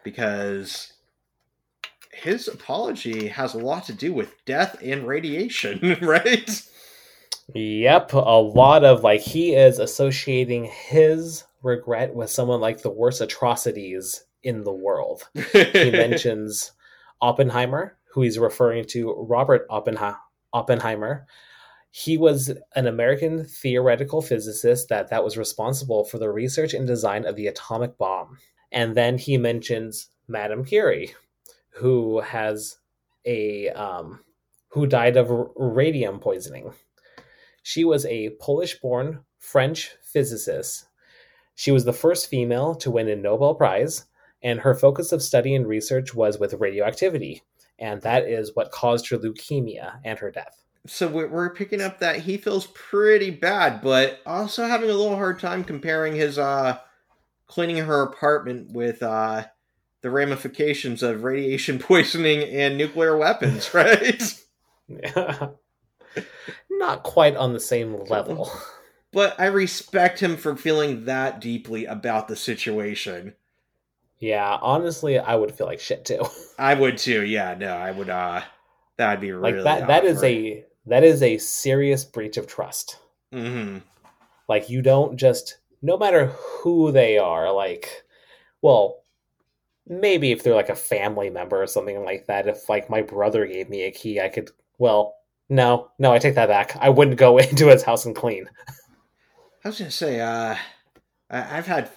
[0.03, 0.93] because
[2.15, 6.61] his apology has a lot to do with death and radiation, right?
[7.53, 13.21] Yep, a lot of like he is associating his regret with someone like the worst
[13.21, 15.27] atrocities in the world.
[15.33, 16.71] He mentions
[17.21, 20.17] Oppenheimer, who he's referring to Robert Oppenha-
[20.53, 21.27] Oppenheimer.
[21.91, 27.25] He was an American theoretical physicist that that was responsible for the research and design
[27.25, 28.37] of the atomic bomb.
[28.71, 31.13] And then he mentions Madame Curie,
[31.75, 32.77] who has
[33.25, 34.21] a um,
[34.69, 36.73] who died of radium poisoning.
[37.63, 40.85] She was a Polish-born French physicist.
[41.55, 44.05] She was the first female to win a Nobel Prize,
[44.43, 47.41] and her focus of study and research was with radioactivity,
[47.79, 50.65] and that is what caused her leukemia and her death.
[50.87, 55.39] So we're, picking up that he feels pretty bad, but also having a little hard
[55.39, 56.77] time comparing his uh
[57.47, 59.45] cleaning her apartment with uh
[60.05, 64.21] the ramifications of radiation poisoning and nuclear weapons, right?
[64.87, 65.47] Yeah.
[66.69, 68.51] Not quite on the same level.
[69.11, 73.33] but I respect him for feeling that deeply about the situation.
[74.19, 76.23] Yeah, honestly, I would feel like shit too.
[76.59, 77.23] I would too.
[77.23, 78.09] Yeah, no, I would.
[78.09, 78.41] uh
[78.97, 79.87] That'd be really like that.
[79.87, 82.99] That is a that is a serious breach of trust.
[83.33, 83.79] hmm
[84.47, 88.03] Like you don't just, no matter who they are, like,
[88.61, 89.01] well,
[89.87, 92.47] maybe if they're like a family member or something like that.
[92.47, 94.51] If like my brother gave me a key, I could.
[94.77, 95.15] Well,
[95.49, 96.75] no, no, I take that back.
[96.79, 98.49] I wouldn't go into his house and clean.
[99.63, 100.55] I was gonna say, uh,
[101.29, 101.89] I've had,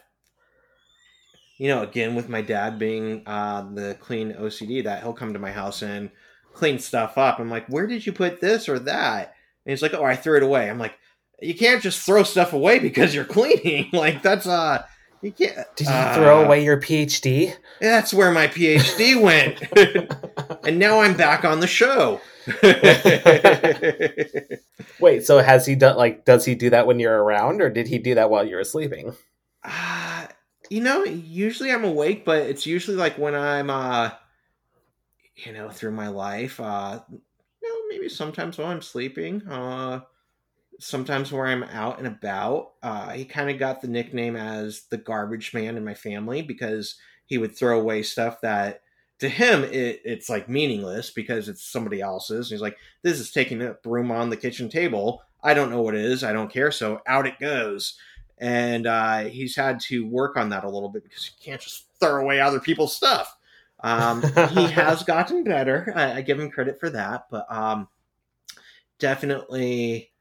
[1.58, 5.38] you know, again with my dad being uh, the clean OCD, that he'll come to
[5.38, 6.10] my house and
[6.54, 7.38] clean stuff up.
[7.38, 9.34] I'm like, where did you put this or that?
[9.64, 10.70] And he's like, oh, I threw it away.
[10.70, 10.94] I'm like,
[11.40, 13.90] you can't just throw stuff away because you're cleaning.
[13.92, 14.84] like that's uh,
[15.22, 15.58] you can't.
[15.76, 17.54] Did you uh, throw away your PhD?
[17.80, 19.62] That's where my PhD went,
[20.66, 22.20] and now I'm back on the show.
[25.00, 27.88] Wait, so has he done like does he do that when you're around or did
[27.88, 29.14] he do that while you were sleeping?
[29.62, 30.26] Uh,
[30.70, 34.10] you know, usually I'm awake, but it's usually like when I'm, uh,
[35.36, 36.60] you know, through my life.
[36.60, 37.20] Uh, you
[37.62, 39.46] know, maybe sometimes while I'm sleeping.
[39.48, 40.00] Uh,
[40.78, 42.72] sometimes where I'm out and about.
[42.82, 46.96] Uh, he kind of got the nickname as the garbage man in my family because
[47.26, 48.82] he would throw away stuff that
[49.18, 52.50] to him it, it's like meaningless because it's somebody else's.
[52.50, 55.22] And he's like, this is taking up room on the kitchen table.
[55.42, 56.24] I don't know what it is.
[56.24, 56.70] I don't care.
[56.70, 57.98] So out it goes.
[58.38, 61.86] And uh, he's had to work on that a little bit because you can't just
[61.98, 63.36] throw away other people's stuff.
[63.80, 65.92] Um, he has gotten better.
[65.94, 67.88] I, I give him credit for that, but um,
[68.98, 70.12] definitely,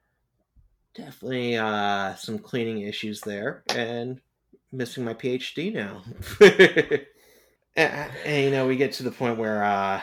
[0.97, 4.19] definitely uh, some cleaning issues there, and
[4.71, 6.03] missing my PhD now.
[7.75, 10.01] and, and, you know, we get to the point where uh,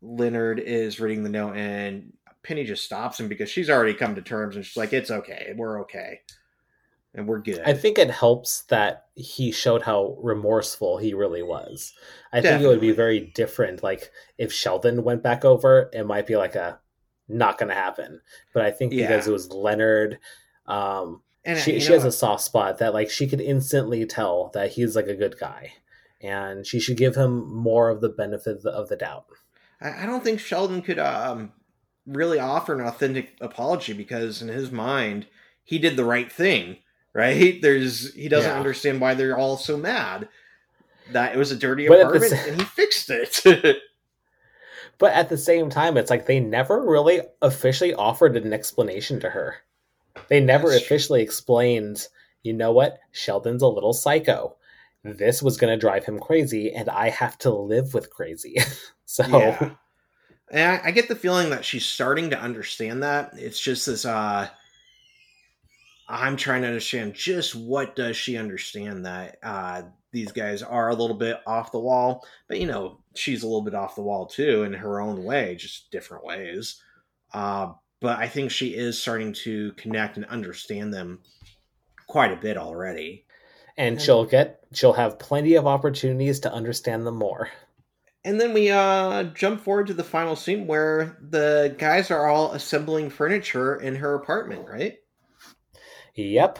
[0.00, 2.12] Leonard is reading the note, and
[2.42, 5.52] Penny just stops him because she's already come to terms, and she's like, "It's okay,
[5.56, 6.20] we're okay."
[7.16, 7.60] And we're good.
[7.64, 11.92] I think it helps that he showed how remorseful he really was.
[12.32, 13.84] I think it would be very different.
[13.84, 16.80] Like if Sheldon went back over, it might be like a
[17.28, 18.20] not going to happen.
[18.52, 19.30] But I think because Yeah.
[19.30, 20.18] it was Leonard,
[20.66, 24.50] um, and she she know, has a soft spot that like she could instantly tell
[24.54, 25.72] that he's like a good guy,
[26.20, 29.26] and she should give him more of the benefit of the, doubt.
[29.80, 31.52] I I don't think Sheldon could um,
[32.06, 35.26] really offer an authentic apology because in his mind
[35.62, 36.78] he did the right thing.
[37.12, 37.60] Right?
[37.62, 38.56] There's he doesn't Yeah.
[38.58, 40.28] understand why they're all so mad.
[41.12, 43.76] That it was a dirty But at the apartment and he fixed it.
[44.98, 49.30] But at the same time, it's like they never really officially offered an explanation to
[49.30, 49.56] her.
[50.28, 50.86] They never That's true.
[50.86, 52.06] officially explained,
[52.42, 54.56] you know what, Sheldon's a little psycho.
[55.02, 58.56] This was going to drive him crazy, and I have to live with crazy.
[59.04, 59.70] so, Yeah.
[60.50, 63.32] And I, I get the feeling that she's starting to understand that.
[63.36, 64.48] It's just this uh
[66.08, 69.82] I'm trying to understand just what does she understand that uh
[70.14, 73.62] these guys are a little bit off the wall, but you know, she's a little
[73.62, 76.80] bit off the wall too in her own way, just different ways.
[77.34, 81.20] Uh but I think she is starting to connect and understand them
[82.06, 83.26] quite a bit already.
[83.76, 87.48] and she'll get, she'll have plenty of opportunities to understand them more.
[88.24, 92.52] And then we uh jump forward to the final scene where the guys are all
[92.52, 94.96] assembling furniture in her apartment, right?
[96.14, 96.58] Yep,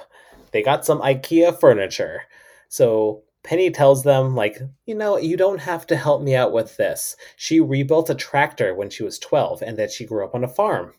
[0.53, 2.23] they got some IKEA furniture.
[2.69, 6.77] So Penny tells them, like, you know, you don't have to help me out with
[6.77, 7.15] this.
[7.37, 10.49] She rebuilt a tractor when she was 12 and that she grew up on a
[10.49, 10.95] farm.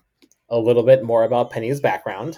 [0.49, 2.37] A little bit more about Penny's background.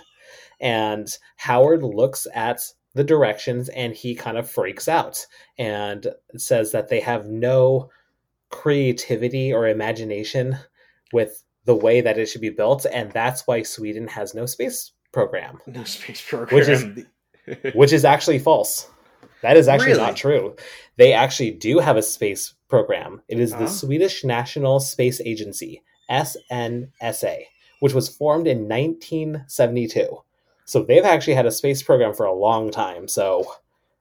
[0.62, 2.62] And Howard looks at
[2.94, 5.26] the directions and he kind of freaks out
[5.58, 7.90] and says that they have no
[8.50, 10.58] creativity or imagination
[11.14, 14.94] with the way that it should be built and that's why Sweden has no space
[15.12, 16.86] program no space program which is
[17.76, 18.90] which is actually false
[19.42, 20.02] that is actually really?
[20.02, 20.56] not true
[20.98, 23.68] they actually do have a space program it is the uh-huh.
[23.68, 27.44] Swedish National Space Agency SNSA
[27.80, 30.24] which was formed in 1972
[30.68, 33.08] so they've actually had a space program for a long time.
[33.08, 33.46] So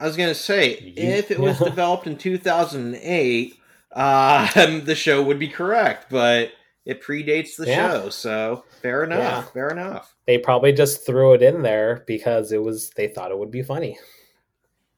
[0.01, 3.59] I was going to say, if it was developed in 2008,
[3.93, 6.51] uh, the show would be correct, but
[6.85, 7.93] it predates the yeah.
[7.93, 8.11] show.
[8.11, 9.21] So fair enough.
[9.21, 9.43] Yeah.
[9.53, 10.17] Fair enough.
[10.27, 13.63] They probably just threw it in there because it was they thought it would be
[13.63, 13.97] funny.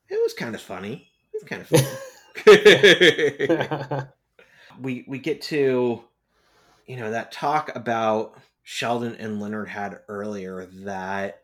[0.08, 1.10] It was kind of funny.
[1.32, 1.86] It was kind of funny.
[4.80, 6.02] we we get to
[6.86, 11.42] you know that talk about Sheldon and Leonard had earlier that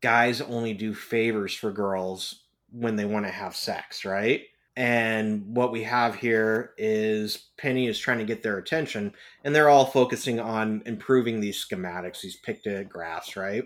[0.00, 4.42] guys only do favors for girls when they want to have sex, right?
[4.76, 9.70] And what we have here is Penny is trying to get their attention, and they're
[9.70, 13.64] all focusing on improving these schematics, these pictographs, right?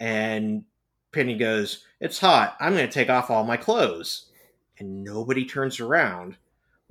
[0.00, 0.64] And
[1.12, 2.56] Penny goes, It's hot.
[2.60, 4.30] I'm going to take off all my clothes.
[4.78, 6.36] And nobody turns around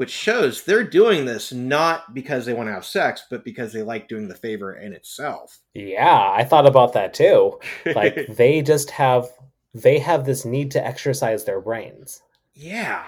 [0.02, 3.84] which shows they're doing this not because they want to have sex, but because they
[3.84, 5.60] like doing the favor in itself.
[5.76, 7.60] Yeah, I thought about that too.
[7.95, 9.30] Like they just have
[9.76, 12.23] they have this need to exercise their brains.
[12.56, 13.03] Yeah.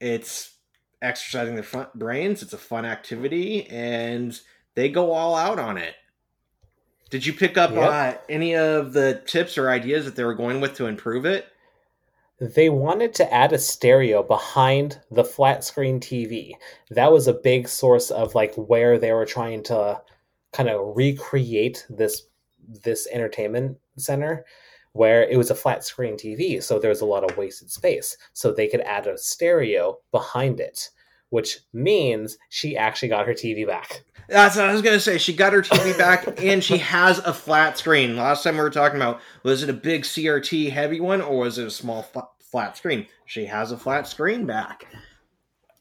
[0.00, 0.52] It's
[1.00, 4.38] exercising their brains, it's a fun activity and
[4.74, 5.94] they go all out on it.
[7.12, 7.90] Did you pick up yep.
[7.90, 11.46] uh, any of the tips or ideas that they were going with to improve it?
[12.40, 16.52] they wanted to add a stereo behind the flat screen TV.
[16.90, 20.00] That was a big source of like where they were trying to
[20.52, 22.22] kind of recreate this
[22.84, 24.44] this entertainment center
[24.92, 28.16] where it was a flat screen TV, so there was a lot of wasted space.
[28.32, 30.90] So they could add a stereo behind it,
[31.32, 34.04] which means she actually got her TV back.
[34.28, 35.16] That's what I was gonna say.
[35.16, 38.18] She got her TV back, and she has a flat screen.
[38.18, 41.56] Last time we were talking about was it a big CRT heavy one, or was
[41.56, 42.06] it a small
[42.38, 43.06] flat screen?
[43.24, 44.86] She has a flat screen back.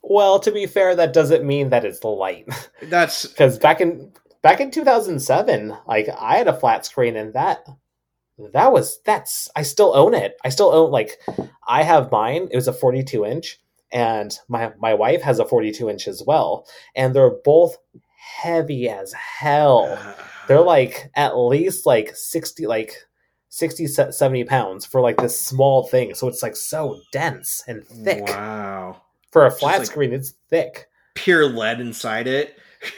[0.01, 2.47] Well, to be fair, that doesn't mean that it's light.
[2.83, 7.67] That's because back in back in 2007, like I had a flat screen, and that
[8.53, 10.37] that was that's I still own it.
[10.45, 11.19] I still own like
[11.67, 12.47] I have mine.
[12.51, 13.59] It was a 42 inch,
[13.91, 16.65] and my my wife has a 42 inch as well,
[16.95, 17.77] and they're both
[18.17, 19.97] heavy as hell.
[20.47, 22.95] They're like at least like 60 like
[23.49, 26.13] 60 70 pounds for like this small thing.
[26.15, 28.27] So it's like so dense and thick.
[28.27, 29.01] Wow.
[29.31, 30.87] For a flat like screen, it's thick.
[31.13, 32.57] Pure lead inside it.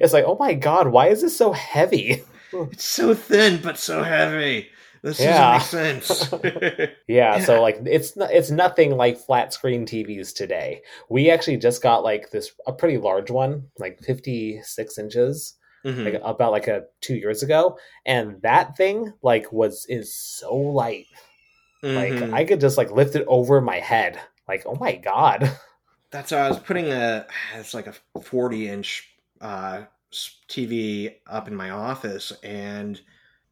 [0.00, 2.22] it's like, oh my god, why is this so heavy?
[2.52, 4.70] It's so thin but so heavy.
[5.02, 5.58] This yeah.
[5.58, 6.90] doesn't make sense.
[7.08, 10.82] yeah, so like it's it's nothing like flat screen TVs today.
[11.10, 15.54] We actually just got like this a pretty large one, like 56 inches.
[15.84, 16.04] Mm-hmm.
[16.04, 17.76] Like about like a two years ago,
[18.06, 21.06] and that thing like was is so light.
[21.82, 22.22] Mm-hmm.
[22.22, 24.20] Like I could just like lift it over my head.
[24.46, 25.50] Like oh my god.
[26.12, 27.26] That's I was putting a
[27.56, 29.08] it's like a 40 inch
[29.40, 29.82] uh,
[30.48, 33.00] TV up in my office, and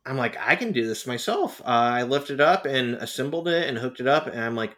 [0.07, 1.61] I'm like, I can do this myself.
[1.61, 4.77] Uh, I lifted up and assembled it and hooked it up, and I'm like,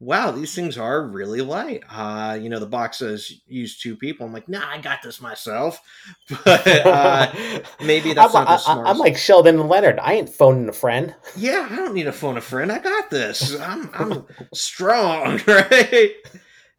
[0.00, 1.82] wow, these things are really light.
[1.90, 4.26] Uh, you know, the box says use two people.
[4.26, 5.80] I'm like, nah, I got this myself.
[6.44, 7.32] But uh,
[7.84, 8.90] maybe that's I'm, not the smartest.
[8.90, 9.98] I'm like Sheldon and Leonard.
[9.98, 11.14] I ain't phoning a friend.
[11.36, 12.70] Yeah, I don't need to phone a friend.
[12.70, 13.58] I got this.
[13.60, 16.12] I'm I'm strong, right?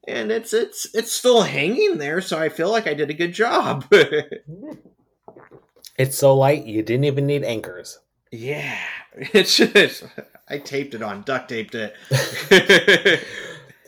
[0.07, 3.33] And it's it's it's still hanging there, so I feel like I did a good
[3.33, 3.85] job.
[5.97, 7.99] It's so light you didn't even need anchors.
[8.31, 8.77] Yeah,
[9.13, 10.03] it's just
[10.49, 11.95] I taped it on, duct taped it.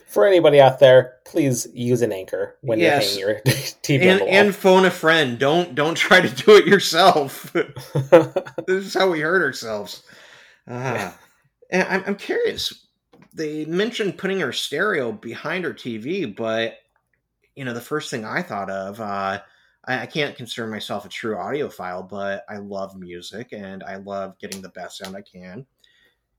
[0.08, 3.18] For anybody out there, please use an anchor when yes.
[3.18, 5.38] you're hanging your TV and, and phone a friend.
[5.38, 7.52] Don't don't try to do it yourself.
[7.54, 10.04] this is how we hurt ourselves.
[10.66, 11.12] Uh,
[11.70, 12.86] and I'm, I'm curious.
[13.34, 16.76] They mentioned putting her stereo behind her TV, but
[17.56, 19.02] you know the first thing I thought of.
[19.02, 19.42] Uh,
[19.88, 24.38] I, I can't consider myself a true audiophile, but I love music and I love
[24.40, 25.66] getting the best sound I can.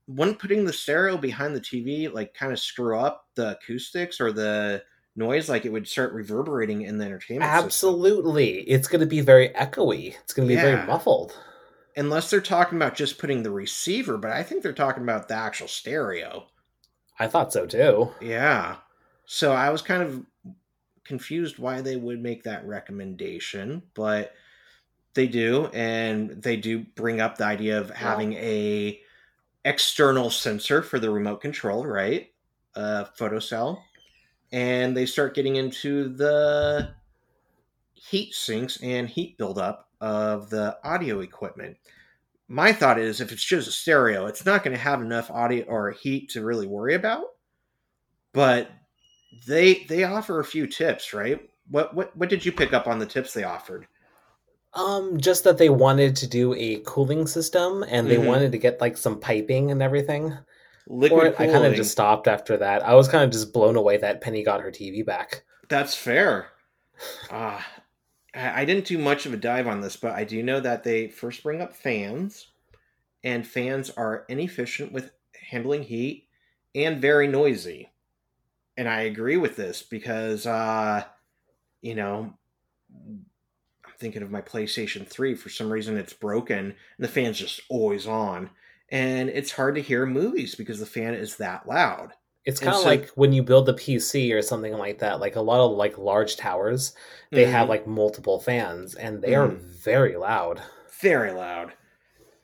[0.07, 4.31] Wouldn't putting the stereo behind the TV like kind of screw up the acoustics or
[4.31, 4.83] the
[5.15, 8.75] noise like it would start reverberating in the entertainment absolutely system.
[8.75, 10.75] it's going to be very echoey it's going to be yeah.
[10.75, 11.37] very muffled
[11.97, 15.33] unless they're talking about just putting the receiver but i think they're talking about the
[15.33, 16.47] actual stereo
[17.19, 18.77] i thought so too yeah
[19.25, 20.25] so i was kind of
[21.09, 24.31] confused why they would make that recommendation, but
[25.15, 29.01] they do, and they do bring up the idea of having a
[29.65, 32.31] external sensor for the remote control, right?
[32.75, 33.81] A photocell.
[34.51, 36.93] And they start getting into the
[37.95, 41.75] heat sinks and heat buildup of the audio equipment.
[42.47, 45.65] My thought is if it's just a stereo, it's not going to have enough audio
[45.65, 47.25] or heat to really worry about.
[48.31, 48.69] But
[49.47, 51.49] they they offer a few tips, right?
[51.69, 53.87] What what what did you pick up on the tips they offered?
[54.73, 58.25] Um, just that they wanted to do a cooling system and they Mhm.
[58.25, 60.37] wanted to get like some piping and everything.
[60.87, 62.83] Liquid I kind of just stopped after that.
[62.83, 65.43] I was kind of just blown away that Penny got her TV back.
[65.69, 66.49] That's fair.
[67.29, 67.61] Uh,
[68.33, 71.07] I didn't do much of a dive on this, but I do know that they
[71.07, 72.51] first bring up fans,
[73.23, 75.11] and fans are inefficient with
[75.49, 76.27] handling heat
[76.75, 77.88] and very noisy.
[78.79, 81.03] And I agree with this because, uh,
[81.81, 82.33] you know,
[82.95, 83.25] I'm
[83.97, 85.35] thinking of my PlayStation 3.
[85.35, 88.49] For some reason, it's broken, and the fan's just always on.
[88.87, 92.13] And it's hard to hear movies because the fan is that loud.
[92.45, 95.19] It's kind of so- like when you build a PC or something like that.
[95.19, 96.93] Like a lot of like large towers,
[97.31, 97.51] they Mhm.
[97.51, 99.57] have like multiple fans and they are Mhm.
[99.59, 100.61] very loud.
[101.01, 101.73] very loud.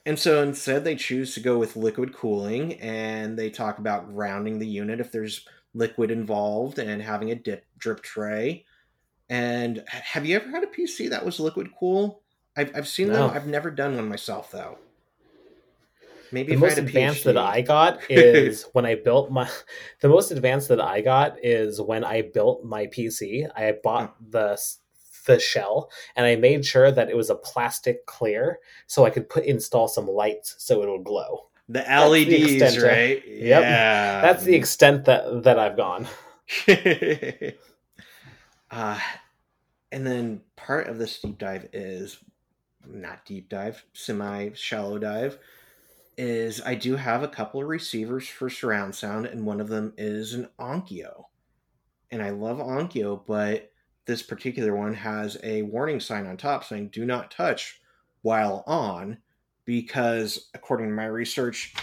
[0.06, 4.60] And so instead, they choose to go with liquid cooling and they talk about grounding
[4.60, 5.46] the unit if there's
[5.76, 8.66] liquid involved and having a dip drip tray.
[9.30, 12.22] And have you ever had a PC that was liquid cool?
[12.58, 13.28] I've, I've seen No.
[13.28, 13.32] them.
[13.36, 14.80] I've never done one myself though.
[16.32, 19.50] Maybe The most I had a advanced that I got is when I built my.
[20.02, 23.48] The most advanced that I got is when I built my PC.
[23.56, 24.32] I bought Hmm.
[24.32, 24.60] the
[25.28, 29.28] the shell and I made sure that it was a plastic clear, so I could
[29.30, 31.50] put install some lights so it would glow.
[31.68, 33.28] The the LEDs, extent of- right?
[33.28, 33.62] Yep.
[33.62, 36.08] Yeah, That's the extent that that I've gone.
[38.72, 39.00] uh,
[39.92, 42.20] and then part of this deep dive is
[42.88, 45.40] not deep dive, semi shallow dive.
[46.18, 49.94] Is I do have a couple of receivers for surround sound, and one of them
[49.98, 51.26] is an Onkyo.
[52.12, 53.72] And I love Onkyo, but
[54.06, 57.82] this particular one has a warning sign on top saying do not touch
[58.22, 59.18] while on,
[59.66, 61.74] because according to my research,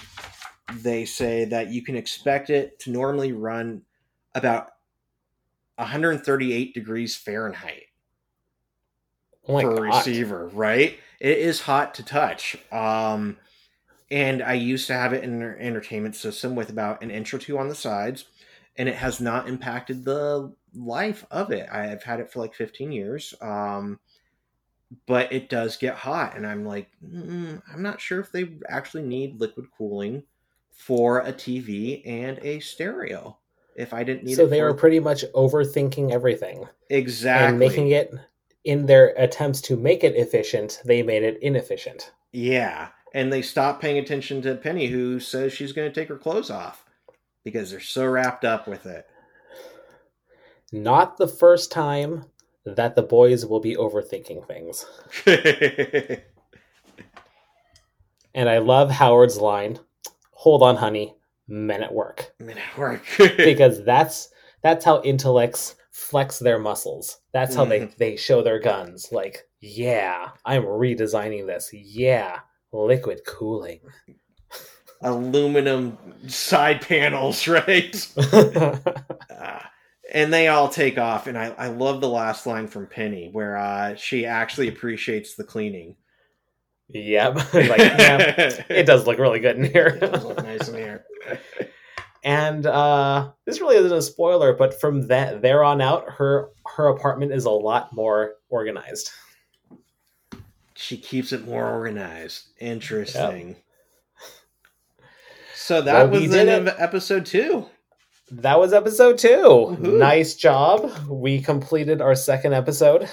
[0.77, 3.83] they say that you can expect it to normally run
[4.35, 4.69] about
[5.77, 7.85] 138 degrees Fahrenheit
[9.49, 10.07] Oh per god!
[10.07, 10.99] receiver, right?
[11.21, 12.57] It is hot to touch.
[12.71, 13.37] Um,
[14.11, 17.39] and I used to have it in an entertainment system with about an inch or
[17.39, 18.27] two on the sides,
[18.77, 21.69] and it has not impacted the life of it.
[21.71, 23.35] I've had it for like 15 years.
[23.41, 23.99] Um,
[25.07, 29.41] but it does get hot, and I'm like, I'm not sure if they actually need
[29.41, 30.23] liquid cooling
[30.73, 33.39] for a TV and a stereo.
[33.75, 34.37] If I didn't need it.
[34.37, 38.13] So they for are pretty much overthinking everything exactly and making it.
[38.65, 42.13] In their attempts to make it efficient, they made it inefficient.
[42.33, 46.17] Yeah, and they stop paying attention to Penny, who says she's going to take her
[46.17, 46.85] clothes off
[47.45, 49.07] because they're so wrapped up with it.
[50.71, 52.27] Not the first time
[52.65, 54.85] that the boys will be overthinking things.
[58.35, 59.79] And I love Howard's line,
[60.33, 61.15] "Hold on, honey,
[61.49, 63.05] men at work," Men at work.
[63.19, 64.31] because that's
[64.63, 67.19] that's how intellects flex their muscles.
[67.33, 67.97] That's how they Mhm.
[67.99, 69.13] they show their guns.
[69.13, 71.71] Like, yeah, I'm redesigning this.
[71.75, 72.41] Yeah,
[72.73, 73.81] liquid cooling.
[75.03, 75.99] Aluminum
[76.29, 77.95] side panels, right?
[80.15, 83.57] And they all take off, and I, I love the last line from Penny where
[83.57, 85.97] uh, she actually appreciates the cleaning.
[86.89, 87.35] yep.
[87.55, 89.87] like, yeah, it does look really good in here.
[89.87, 91.05] It does look nice in here.
[92.25, 96.87] and uh this really isn't a spoiler but from that there on out her her
[96.87, 99.11] apartment is a lot more organized
[100.77, 102.49] She keeps it more organized.
[102.61, 103.57] Interesting.
[105.55, 106.69] So that Well, was the end it.
[106.69, 107.67] of episode two.
[108.41, 109.99] That was episode 2 Woohoo.
[109.99, 113.09] nice job we completed our second episode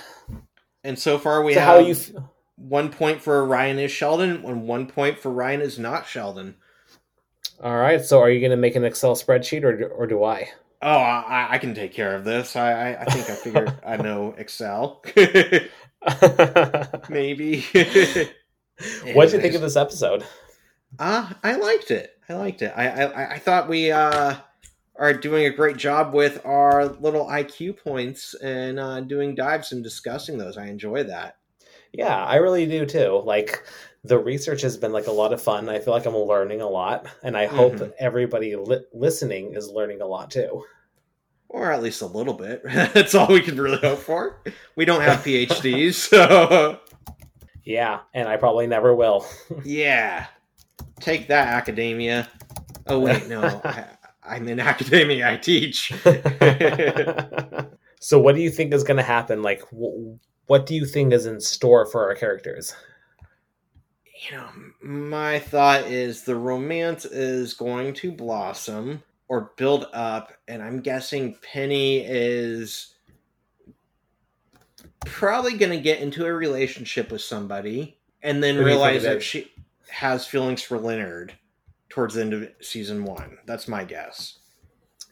[0.84, 1.96] And so far we so have how you
[2.56, 6.56] one point for Ryan is Sheldon and one point for Ryan is not Sheldon.
[7.62, 10.24] all right so are you going to make an excel spreadsheet or, do- or do
[10.24, 10.50] i
[10.82, 12.56] Oh, I, I can take care of this.
[12.56, 15.04] I, I, I think I figured I know Excel.
[17.10, 17.62] Maybe.
[19.14, 20.24] what did you think of this episode
[20.98, 22.18] Uh, I liked it.
[22.30, 22.72] I liked it.
[22.78, 24.36] I, I, I thought we uh,
[25.00, 29.84] are doing a great job with our little IQ points and uh, doing dives and
[29.84, 30.58] discussing those.
[30.58, 31.38] I enjoy that.
[31.94, 33.64] yeah i really do too like
[34.04, 36.68] the research has been like a lot of fun i feel like i'm learning a
[36.70, 37.92] lot and i hope Mhm.
[37.98, 40.64] everybody li- listening is learning a lot too
[41.50, 42.62] Or at least a little bit.
[42.94, 44.44] That's all we can really hope for.
[44.76, 46.78] We don't have PhDs, so
[47.64, 49.26] Yeah, and I probably never will.
[49.66, 50.28] yeah.
[51.00, 52.28] Take that, academia.
[52.86, 53.86] Oh wait, no, I,
[54.24, 55.32] I'm in academia.
[55.32, 55.94] I teach.
[58.00, 59.42] so, what do you think is going to happen?
[59.42, 60.18] Like, wh-
[60.48, 62.76] what do you think is in store for our characters?
[64.30, 64.50] You know,
[64.82, 71.38] my thought is the romance is going to blossom or build up, and I'm guessing
[71.42, 72.96] Penny is
[75.06, 79.52] probably going to get into a relationship with somebody and then realize that she
[79.90, 81.34] has feelings for Leonard
[81.90, 83.38] towards the end of season one.
[83.46, 84.40] That's my guess.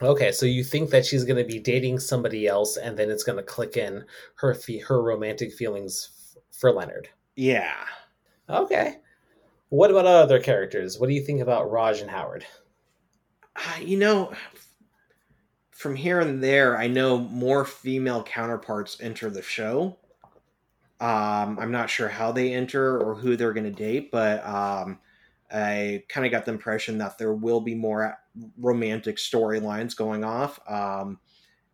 [0.02, 3.24] Okay, so you think that she's going to be dating somebody else, and then it's
[3.24, 4.04] going to click in
[4.36, 4.56] her
[4.88, 7.10] her romantic feelings f- for Leonard.
[7.36, 7.74] Yeah.
[8.49, 8.98] Okay.
[9.70, 10.99] What about other characters?
[10.99, 12.45] What do you think about Raj and Howard?
[13.56, 14.32] Uh, you know,
[15.72, 19.98] from here and there, I know more female counterparts enter the show.
[20.99, 24.99] Um, I'm not sure how they enter or who they're going to date, but um,
[25.52, 28.18] I kind of got the impression that there will be more
[28.57, 31.19] romantic storylines going off, um,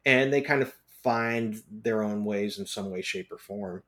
[0.06, 0.74] and they kind of
[1.04, 3.84] find their own ways in some way, shape, or form.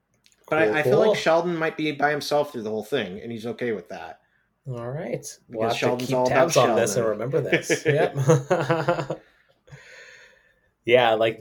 [0.49, 0.91] But cool, I, I cool.
[0.91, 3.89] feel like Sheldon might be by himself through the whole thing, and he's okay with
[3.89, 4.19] that.
[4.67, 7.83] All right, we'll have Sheldon's to keep tabs on this and remember this.
[7.85, 8.15] yep.
[10.85, 11.39] yeah, like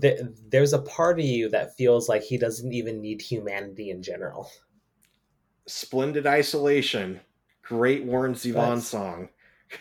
[0.00, 4.02] th- there's a part of you that feels like he doesn't even need humanity in
[4.02, 4.50] general.
[5.66, 7.20] Splendid isolation.
[7.64, 9.28] Great Warren Zevon song.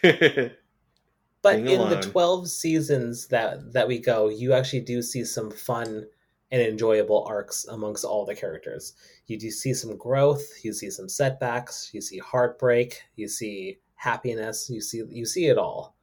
[0.01, 6.05] but in the 12 seasons that that we go, you actually do see some fun
[6.51, 8.93] and enjoyable arcs amongst all the characters.
[9.27, 14.69] You do see some growth, you see some setbacks, you see heartbreak, you see happiness,
[14.69, 15.95] you see you see it all.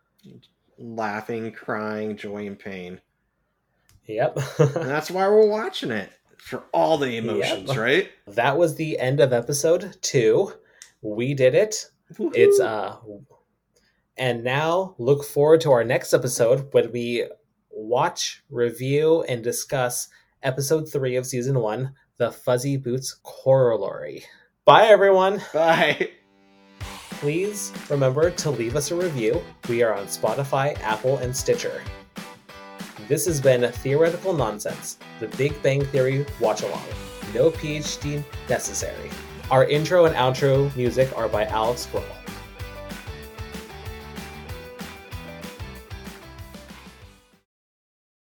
[0.77, 3.01] Laughing, crying, joy and pain.
[4.07, 4.39] Yep.
[4.59, 7.79] and that's why we're watching it for all the emotions, yep.
[7.79, 8.11] right?
[8.27, 10.53] That was the end of episode 2
[11.03, 11.87] we did it.
[12.19, 12.33] Woo-hoo.
[12.35, 12.97] It's uh
[14.17, 17.27] and now look forward to our next episode when we
[17.71, 20.09] watch, review, and discuss
[20.43, 24.25] episode three of season one, The Fuzzy Boots Corollary.
[24.65, 25.41] Bye everyone.
[25.55, 26.11] Bye.
[27.21, 29.43] Please remember to leave us a review.
[29.69, 31.83] We are on Spotify, Apple, and Stitcher.
[33.09, 36.85] This has been Theoretical Nonsense, the Big Bang Theory watch along.
[37.35, 39.11] No PhD necessary.
[39.51, 42.20] Our intro and outro music are by Alex Grohl.